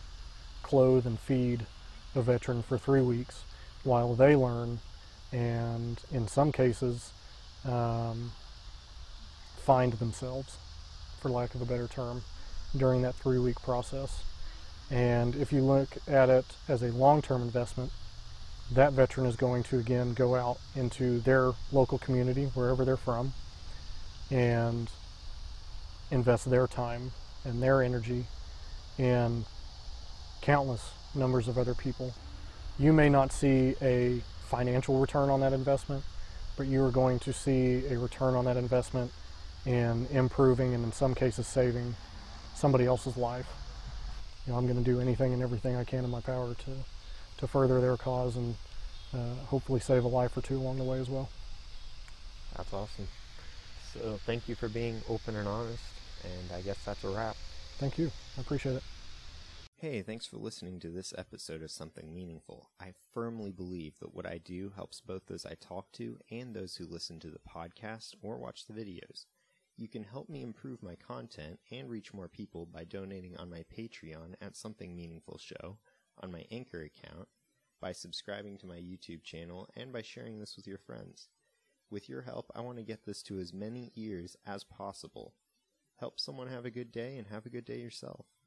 clothe, 0.62 1.06
and 1.06 1.18
feed 1.18 1.66
a 2.14 2.22
veteran 2.22 2.62
for 2.62 2.78
three 2.78 3.02
weeks 3.02 3.44
while 3.84 4.14
they 4.14 4.34
learn, 4.36 4.80
and 5.32 6.00
in 6.12 6.28
some 6.28 6.50
cases, 6.52 7.12
um, 7.64 8.32
find 9.64 9.92
themselves, 9.94 10.56
for 11.20 11.28
lack 11.28 11.54
of 11.54 11.60
a 11.62 11.64
better 11.64 11.86
term, 11.86 12.22
during 12.76 13.02
that 13.02 13.14
three 13.14 13.38
week 13.38 13.60
process. 13.62 14.22
And 14.90 15.36
if 15.36 15.52
you 15.52 15.62
look 15.62 15.88
at 16.08 16.28
it 16.28 16.44
as 16.68 16.82
a 16.82 16.88
long 16.88 17.22
term 17.22 17.42
investment, 17.42 17.92
that 18.72 18.92
veteran 18.92 19.26
is 19.26 19.36
going 19.36 19.62
to 19.64 19.78
again 19.78 20.14
go 20.14 20.34
out 20.34 20.58
into 20.76 21.20
their 21.20 21.52
local 21.72 21.98
community, 21.98 22.46
wherever 22.54 22.84
they're 22.84 22.96
from, 22.96 23.32
and 24.30 24.90
invest 26.10 26.50
their 26.50 26.66
time 26.66 27.12
and 27.44 27.62
their 27.62 27.82
energy 27.82 28.26
in 28.98 29.44
countless 30.40 30.92
numbers 31.14 31.48
of 31.48 31.58
other 31.58 31.74
people. 31.74 32.14
You 32.78 32.92
may 32.92 33.08
not 33.08 33.32
see 33.32 33.74
a 33.82 34.22
financial 34.46 34.98
return 34.98 35.30
on 35.30 35.40
that 35.40 35.52
investment, 35.52 36.04
but 36.56 36.66
you 36.66 36.84
are 36.84 36.90
going 36.90 37.18
to 37.20 37.32
see 37.32 37.86
a 37.86 37.98
return 37.98 38.34
on 38.34 38.44
that 38.44 38.56
investment 38.56 39.12
in 39.66 40.06
improving 40.10 40.74
and 40.74 40.84
in 40.84 40.92
some 40.92 41.14
cases 41.14 41.46
saving 41.46 41.94
somebody 42.60 42.84
else's 42.84 43.16
life. 43.16 43.46
You 44.46 44.52
know, 44.52 44.58
I'm 44.58 44.66
going 44.66 44.78
to 44.78 44.84
do 44.84 45.00
anything 45.00 45.32
and 45.32 45.42
everything 45.42 45.76
I 45.76 45.84
can 45.84 46.04
in 46.04 46.10
my 46.10 46.20
power 46.20 46.54
to, 46.54 46.70
to 47.38 47.46
further 47.46 47.80
their 47.80 47.96
cause 47.96 48.36
and 48.36 48.54
uh, 49.14 49.34
hopefully 49.46 49.80
save 49.80 50.04
a 50.04 50.08
life 50.08 50.36
or 50.36 50.42
two 50.42 50.58
along 50.58 50.78
the 50.78 50.84
way 50.84 51.00
as 51.00 51.08
well. 51.08 51.30
That's 52.56 52.72
awesome. 52.72 53.08
So, 53.94 54.20
thank 54.26 54.48
you 54.48 54.54
for 54.54 54.68
being 54.68 55.00
open 55.08 55.34
and 55.36 55.48
honest, 55.48 55.82
and 56.22 56.52
I 56.56 56.60
guess 56.60 56.78
that's 56.84 57.02
a 57.02 57.08
wrap. 57.08 57.36
Thank 57.78 57.98
you. 57.98 58.10
I 58.36 58.42
appreciate 58.42 58.76
it. 58.76 58.82
Hey, 59.78 60.02
thanks 60.02 60.26
for 60.26 60.36
listening 60.36 60.78
to 60.80 60.90
this 60.90 61.14
episode 61.16 61.62
of 61.62 61.70
Something 61.70 62.14
Meaningful. 62.14 62.68
I 62.78 62.92
firmly 63.14 63.50
believe 63.50 63.98
that 64.00 64.14
what 64.14 64.26
I 64.26 64.36
do 64.36 64.72
helps 64.76 65.00
both 65.00 65.26
those 65.26 65.46
I 65.46 65.54
talk 65.58 65.90
to 65.92 66.18
and 66.30 66.54
those 66.54 66.76
who 66.76 66.84
listen 66.84 67.18
to 67.20 67.30
the 67.30 67.38
podcast 67.38 68.14
or 68.20 68.36
watch 68.36 68.66
the 68.66 68.74
videos. 68.74 69.24
You 69.80 69.88
can 69.88 70.04
help 70.04 70.28
me 70.28 70.42
improve 70.42 70.82
my 70.82 70.94
content 70.94 71.58
and 71.70 71.88
reach 71.88 72.12
more 72.12 72.28
people 72.28 72.66
by 72.66 72.84
donating 72.84 73.34
on 73.38 73.48
my 73.48 73.64
Patreon 73.74 74.34
at 74.42 74.54
Something 74.54 74.94
Meaningful 74.94 75.38
Show, 75.38 75.78
on 76.22 76.30
my 76.30 76.44
Anchor 76.50 76.82
account, 76.82 77.28
by 77.80 77.92
subscribing 77.92 78.58
to 78.58 78.66
my 78.66 78.76
YouTube 78.76 79.22
channel, 79.22 79.70
and 79.74 79.90
by 79.90 80.02
sharing 80.02 80.38
this 80.38 80.54
with 80.54 80.66
your 80.66 80.76
friends. 80.76 81.30
With 81.90 82.10
your 82.10 82.20
help, 82.20 82.52
I 82.54 82.60
want 82.60 82.76
to 82.76 82.84
get 82.84 83.06
this 83.06 83.22
to 83.22 83.38
as 83.38 83.54
many 83.54 83.90
ears 83.96 84.36
as 84.46 84.64
possible. 84.64 85.32
Help 85.96 86.20
someone 86.20 86.48
have 86.48 86.66
a 86.66 86.70
good 86.70 86.92
day 86.92 87.16
and 87.16 87.28
have 87.28 87.46
a 87.46 87.50
good 87.50 87.64
day 87.64 87.78
yourself. 87.78 88.26